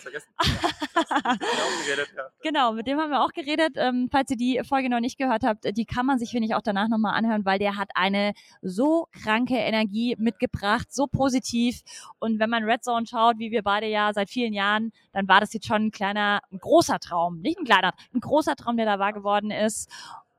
genau, 2.42 2.72
mit 2.72 2.86
dem 2.86 3.00
haben 3.00 3.10
wir 3.10 3.24
auch 3.24 3.32
geredet. 3.32 3.72
Ähm, 3.74 4.08
falls 4.12 4.30
ihr 4.30 4.36
die 4.36 4.60
Folge 4.62 4.88
noch 4.88 5.00
nicht 5.00 5.18
gehört 5.18 5.42
habt, 5.42 5.64
die 5.76 5.84
kann 5.84 6.06
man 6.06 6.20
sich, 6.20 6.30
finde 6.30 6.46
ich, 6.46 6.54
auch 6.54 6.62
danach 6.62 6.88
nochmal 6.88 7.14
anhören, 7.14 7.44
weil 7.44 7.58
der 7.58 7.76
hat 7.76 7.90
eine 7.96 8.34
so 8.62 9.08
kranke 9.10 9.56
Energie 9.56 10.14
mitgebracht, 10.16 10.94
so 10.94 11.08
positiv. 11.08 11.82
Und 12.20 12.38
wenn 12.38 12.50
man 12.50 12.62
Red 12.62 12.84
Zone 12.84 13.06
schaut, 13.06 13.38
wie 13.38 13.50
wir 13.50 13.62
beide 13.64 13.88
ja 13.88 14.12
seit 14.12 14.23
vielen 14.26 14.52
Jahren, 14.52 14.92
dann 15.12 15.28
war 15.28 15.40
das 15.40 15.52
jetzt 15.52 15.66
schon 15.66 15.86
ein 15.86 15.90
kleiner, 15.90 16.40
ein 16.52 16.58
großer 16.58 16.98
Traum. 16.98 17.40
Nicht 17.40 17.58
ein 17.58 17.64
kleiner, 17.64 17.92
ein 18.14 18.20
großer 18.20 18.56
Traum, 18.56 18.76
der 18.76 18.86
da 18.86 18.98
wahr 18.98 19.12
geworden 19.12 19.50
ist. 19.50 19.90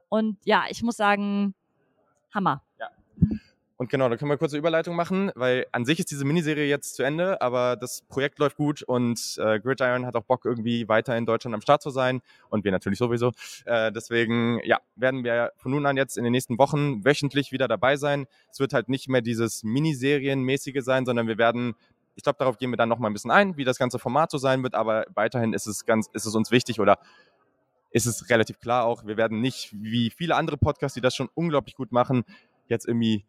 Und 0.09 0.37
ja, 0.45 0.65
ich 0.69 0.83
muss 0.83 0.97
sagen, 0.97 1.55
Hammer. 2.33 2.61
Ja. 2.79 2.89
Und 3.77 3.89
genau, 3.89 4.07
da 4.07 4.15
können 4.15 4.29
wir 4.29 4.33
eine 4.33 4.39
kurze 4.39 4.57
Überleitung 4.57 4.95
machen, 4.95 5.31
weil 5.35 5.65
an 5.73 5.83
sich 5.83 5.99
ist 5.99 6.09
diese 6.09 6.23
Miniserie 6.23 6.65
jetzt 6.65 6.95
zu 6.95 7.03
Ende, 7.03 7.41
aber 7.41 7.75
das 7.75 8.03
Projekt 8.07 8.39
läuft 8.39 8.55
gut 8.55 8.83
und 8.83 9.37
äh, 9.37 9.59
Gridiron 9.59 10.05
hat 10.05 10.15
auch 10.15 10.23
Bock, 10.23 10.45
irgendwie 10.45 10.87
weiter 10.87 11.17
in 11.17 11.25
Deutschland 11.25 11.53
am 11.53 11.59
Start 11.59 11.81
zu 11.81 11.89
sein 11.89 12.21
und 12.49 12.63
wir 12.63 12.71
natürlich 12.71 12.99
sowieso. 12.99 13.33
Äh, 13.65 13.91
deswegen, 13.91 14.61
ja, 14.63 14.79
werden 14.95 15.25
wir 15.25 15.51
von 15.57 15.71
nun 15.71 15.85
an 15.85 15.97
jetzt 15.97 16.17
in 16.17 16.23
den 16.23 16.31
nächsten 16.31 16.57
Wochen 16.57 17.03
wöchentlich 17.03 17.51
wieder 17.51 17.67
dabei 17.67 17.97
sein. 17.97 18.27
Es 18.49 18.61
wird 18.61 18.71
halt 18.71 18.87
nicht 18.87 19.09
mehr 19.09 19.21
dieses 19.21 19.63
Miniserienmäßige 19.63 20.81
sein, 20.81 21.05
sondern 21.05 21.27
wir 21.27 21.37
werden 21.37 21.75
ich 22.15 22.23
glaube, 22.23 22.37
darauf 22.39 22.57
gehen 22.57 22.71
wir 22.71 22.77
dann 22.77 22.89
noch 22.89 22.99
mal 22.99 23.07
ein 23.07 23.13
bisschen 23.13 23.31
ein, 23.31 23.57
wie 23.57 23.63
das 23.63 23.77
ganze 23.77 23.99
Format 23.99 24.31
so 24.31 24.37
sein 24.37 24.63
wird, 24.63 24.73
aber 24.73 25.05
weiterhin 25.13 25.53
ist 25.53 25.67
es 25.67 25.85
ganz, 25.85 26.09
ist 26.13 26.25
es 26.25 26.35
uns 26.35 26.51
wichtig 26.51 26.79
oder 26.79 26.99
ist 27.91 28.05
es 28.05 28.29
relativ 28.29 28.59
klar 28.59 28.85
auch, 28.85 29.05
wir 29.05 29.17
werden 29.17 29.41
nicht 29.41 29.73
wie 29.73 30.09
viele 30.09 30.35
andere 30.35 30.57
Podcasts, 30.57 30.95
die 30.95 31.01
das 31.01 31.15
schon 31.15 31.29
unglaublich 31.33 31.75
gut 31.75 31.91
machen, 31.91 32.25
jetzt 32.67 32.87
irgendwie 32.87 33.25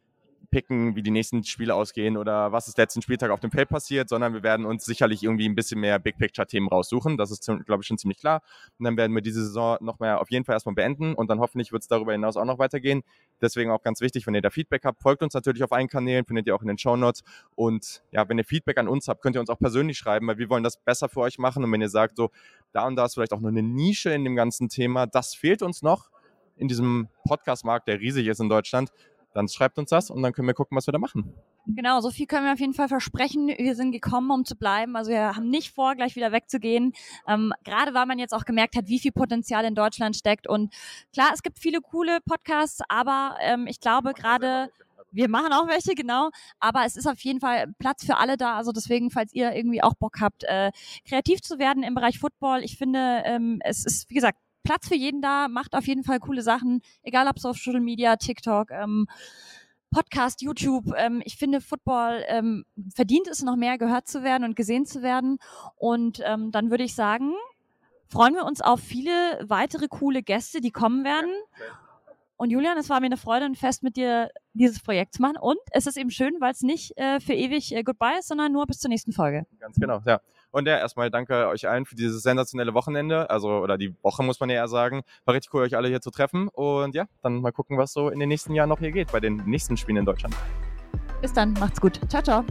picken, 0.51 0.97
wie 0.97 1.03
die 1.03 1.11
nächsten 1.11 1.45
Spiele 1.45 1.75
ausgehen 1.75 2.17
oder 2.17 2.53
was 2.53 2.69
ist 2.69 2.79
letzten 2.79 3.03
Spieltag 3.03 3.31
auf 3.31 3.41
dem 3.41 3.51
Feld 3.51 3.69
passiert, 3.69 4.09
sondern 4.09 4.35
wir 4.35 4.43
werden 4.43 4.67
uns 4.67 4.85
sicherlich 4.85 5.23
irgendwie 5.23 5.49
ein 5.49 5.55
bisschen 5.55 5.81
mehr 5.81 5.99
Big 5.99 6.19
Picture 6.19 6.47
Themen 6.47 6.69
raussuchen. 6.69 7.17
Das 7.17 7.31
ist, 7.31 7.45
glaube 7.45 7.83
ich, 7.83 7.87
schon 7.87 7.99
ziemlich 7.99 8.19
klar. 8.19 8.43
Und 8.79 8.85
dann 8.85 8.97
werden 8.97 9.15
wir 9.15 9.23
diese 9.23 9.45
Saison 9.45 9.79
noch 9.81 9.99
mehr 9.99 10.21
auf 10.21 10.31
jeden 10.31 10.45
Fall 10.45 10.55
erstmal 10.55 10.75
beenden 10.75 11.15
und 11.15 11.29
dann 11.29 11.41
hoffentlich 11.41 11.73
wird 11.73 11.83
es 11.83 11.89
darüber 11.89 12.13
hinaus 12.13 12.37
auch 12.37 12.45
noch 12.45 12.59
weitergehen. 12.59 13.03
Deswegen 13.41 13.71
auch 13.71 13.83
ganz 13.83 14.01
wichtig, 14.01 14.27
wenn 14.27 14.35
ihr 14.35 14.43
da 14.43 14.51
Feedback 14.51 14.85
habt, 14.85 15.03
folgt 15.03 15.23
uns 15.23 15.35
natürlich 15.35 15.63
auf 15.63 15.73
allen 15.73 15.89
Kanälen, 15.89 16.25
findet 16.25 16.47
ihr 16.47 16.55
auch 16.55 16.63
in 16.63 16.69
den 16.69 16.79
Show 16.79 16.97
Notes. 16.97 17.23
Und 17.55 18.03
ja, 18.13 18.29
wenn 18.29 18.39
ihr 18.39 18.45
Feedback 18.45 18.79
an 18.79 18.89
uns 18.89 19.09
habt, 19.09 19.23
könnt 19.23 19.37
ihr 19.37 19.41
uns 19.41 19.51
auch 19.51 19.59
persönlich 19.59 19.99
schreiben, 19.99 20.27
weil 20.27 20.39
wir 20.39 20.49
wollen 20.49 20.65
das 20.65 20.77
besser 20.79 21.09
für 21.09 21.21
euch 21.21 21.39
machen. 21.39 21.65
Und 21.65 21.73
wenn 21.73 21.81
ihr 21.81 21.89
sagt, 21.89 22.17
so, 22.17 22.31
da 22.73 22.87
und 22.87 22.97
da 22.97 23.05
ist 23.05 23.15
vielleicht 23.15 23.33
auch 23.33 23.41
noch 23.41 23.49
eine 23.49 23.63
Nische 23.63 24.11
in 24.11 24.25
dem 24.25 24.37
ganzen 24.37 24.69
Thema, 24.69 25.07
das 25.07 25.35
fehlt 25.35 25.63
uns 25.63 25.83
noch 25.83 26.11
in 26.57 26.69
diesem 26.69 27.09
Podcast-Markt, 27.25 27.89
der 27.89 28.01
riesig 28.01 28.27
ist 28.27 28.41
in 28.41 28.49
Deutschland, 28.49 28.91
dann 29.37 29.49
schreibt 29.49 29.79
uns 29.79 29.91
das 29.91 30.11
und 30.11 30.23
dann 30.23 30.33
können 30.33 30.49
wir 30.49 30.55
gucken, 30.55 30.77
was 30.77 30.87
wir 30.87 30.93
da 30.93 30.99
machen. 30.99 31.35
Genau, 31.67 32.01
so 32.01 32.11
viel 32.11 32.27
können 32.27 32.47
wir 32.47 32.53
auf 32.53 32.59
jeden 32.59 32.73
Fall 32.73 32.89
versprechen. 32.89 33.49
Wir 33.49 33.75
sind 33.77 33.93
gekommen, 33.93 34.31
um 34.31 34.45
zu 34.45 34.57
bleiben. 34.57 34.97
Also 34.97 35.11
wir 35.11 35.37
haben 35.37 35.51
nicht 35.51 35.73
vor, 35.73 35.95
gleich 35.95 36.17
wieder 36.17 36.33
wegzugehen. 36.33 36.95
Ähm, 37.29 37.53
gerade 37.65 37.93
weil 37.93 38.07
man 38.07 38.19
jetzt 38.19 38.33
auch 38.33 38.45
gemerkt 38.45 38.77
hat, 38.77 38.89
wie 38.89 38.99
viel 38.99 39.13
Potenzial 39.13 39.65
in 39.65 39.75
Deutschland 39.75 40.17
steckt. 40.17 40.49
Und 40.49 40.73
klar, 41.13 41.31
es 41.35 41.43
gibt 41.43 41.59
viele 41.59 41.81
coole 41.81 42.21
Podcasts, 42.27 42.81
aber 42.89 43.37
ähm, 43.41 43.67
ich 43.67 43.81
glaube 43.81 44.15
gerade 44.15 44.71
wir 45.13 45.31
machen 45.31 45.53
auch 45.53 45.67
welche, 45.67 45.95
genau. 45.95 46.31
Aber 46.61 46.85
es 46.85 46.95
ist 46.95 47.07
auf 47.07 47.21
jeden 47.21 47.41
Fall 47.41 47.73
Platz 47.79 48.05
für 48.05 48.19
alle 48.19 48.37
da. 48.37 48.57
Also 48.57 48.71
deswegen, 48.71 49.11
falls 49.11 49.33
ihr 49.33 49.53
irgendwie 49.53 49.83
auch 49.83 49.95
Bock 49.95 50.21
habt, 50.21 50.45
äh, 50.45 50.71
kreativ 51.09 51.41
zu 51.41 51.59
werden 51.59 51.83
im 51.83 51.95
Bereich 51.95 52.19
Football, 52.19 52.63
ich 52.63 52.77
finde, 52.77 53.23
ähm, 53.25 53.61
es 53.65 53.87
ist, 53.87 54.11
wie 54.11 54.15
gesagt, 54.15 54.39
Platz 54.67 54.89
für 54.89 54.97
jeden 54.97 55.23
da, 55.23 55.47
macht 55.47 55.77
auf 55.77 55.87
jeden 55.87 56.03
Fall 56.03 56.19
coole 56.19 56.43
Sachen, 56.43 56.83
egal 57.03 57.29
ob 57.29 57.39
Social 57.39 57.81
Media, 57.81 58.17
TikTok, 58.17 58.73
ähm, 58.73 59.07
Podcast, 59.93 60.43
YouTube. 60.43 60.93
Ähm, 60.97 61.23
ich 61.25 61.37
finde, 61.37 61.61
Football 61.61 62.25
ähm, 62.27 62.65
verdient 62.93 63.29
es 63.29 63.43
noch 63.43 63.55
mehr, 63.55 63.79
gehört 63.79 64.09
zu 64.09 64.25
werden 64.25 64.43
und 64.43 64.57
gesehen 64.57 64.85
zu 64.85 65.03
werden. 65.03 65.39
Und 65.77 66.21
ähm, 66.25 66.51
dann 66.51 66.71
würde 66.71 66.83
ich 66.83 66.97
sagen, 66.97 67.33
freuen 68.09 68.35
wir 68.35 68.45
uns 68.45 68.61
auf 68.61 68.81
viele 68.81 69.13
weitere 69.47 69.87
coole 69.87 70.25
Gäste, 70.25 70.61
die 70.61 70.73
kommen 70.73 71.05
werden. 71.05 71.33
Und 72.37 72.51
Julian, 72.51 72.77
es 72.77 72.91
war 72.91 73.01
mir 73.01 73.07
eine 73.07 73.17
Freude 73.17 73.47
und 73.47 73.57
Fest, 73.57 73.83
mit 73.83 73.97
dir 73.97 74.31
dieses 74.53 74.81
Projekt 74.83 75.15
zu 75.15 75.23
machen. 75.23 75.37
Und 75.41 75.59
es 75.71 75.87
ist 75.87 75.97
eben 75.97 76.11
schön, 76.11 76.35
weil 76.41 76.53
es 76.53 76.61
nicht 76.61 76.97
äh, 76.99 77.19
für 77.21 77.33
ewig 77.33 77.75
äh, 77.75 77.83
Goodbye 77.83 78.19
ist, 78.19 78.29
sondern 78.29 78.53
nur 78.53 78.67
bis 78.67 78.79
zur 78.79 78.91
nächsten 78.91 79.13
Folge. 79.13 79.47
Ganz 79.59 79.77
genau, 79.79 80.01
ja. 80.05 80.21
Und 80.51 80.67
ja, 80.67 80.79
erstmal 80.79 81.11
danke 81.11 81.49
euch 81.49 81.69
allen 81.69 81.87
für 81.87 81.97
dieses 81.97 82.23
sensationelle 82.23 82.75
Wochenende. 82.75 83.29
Also, 83.31 83.49
oder 83.51 83.79
die 83.79 83.95
Woche 84.03 84.23
muss 84.23 84.41
man 84.41 84.51
ja 84.51 84.57
eher 84.57 84.69
sagen. 84.69 85.03
War 85.25 85.35
richtig 85.35 85.53
cool, 85.55 85.63
euch 85.63 85.77
alle 85.77 85.89
hier 85.89 86.01
zu 86.01 86.11
treffen. 86.11 86.49
Und 86.49 86.95
ja, 86.95 87.07
dann 87.23 87.41
mal 87.41 87.53
gucken, 87.53 87.79
was 87.79 87.93
so 87.93 88.11
in 88.11 88.19
den 88.19 88.29
nächsten 88.29 88.55
Jahren 88.55 88.69
noch 88.69 88.79
hier 88.79 88.93
geht 88.93 89.13
bei 89.13 89.21
den 89.21 89.37
nächsten 89.47 89.77
Spielen 89.77 89.99
in 89.99 90.05
Deutschland. 90.05 90.35
Bis 91.21 91.33
dann, 91.33 91.55
macht's 91.55 91.81
gut. 91.81 92.01
Ciao, 92.09 92.23
ciao. 92.23 92.45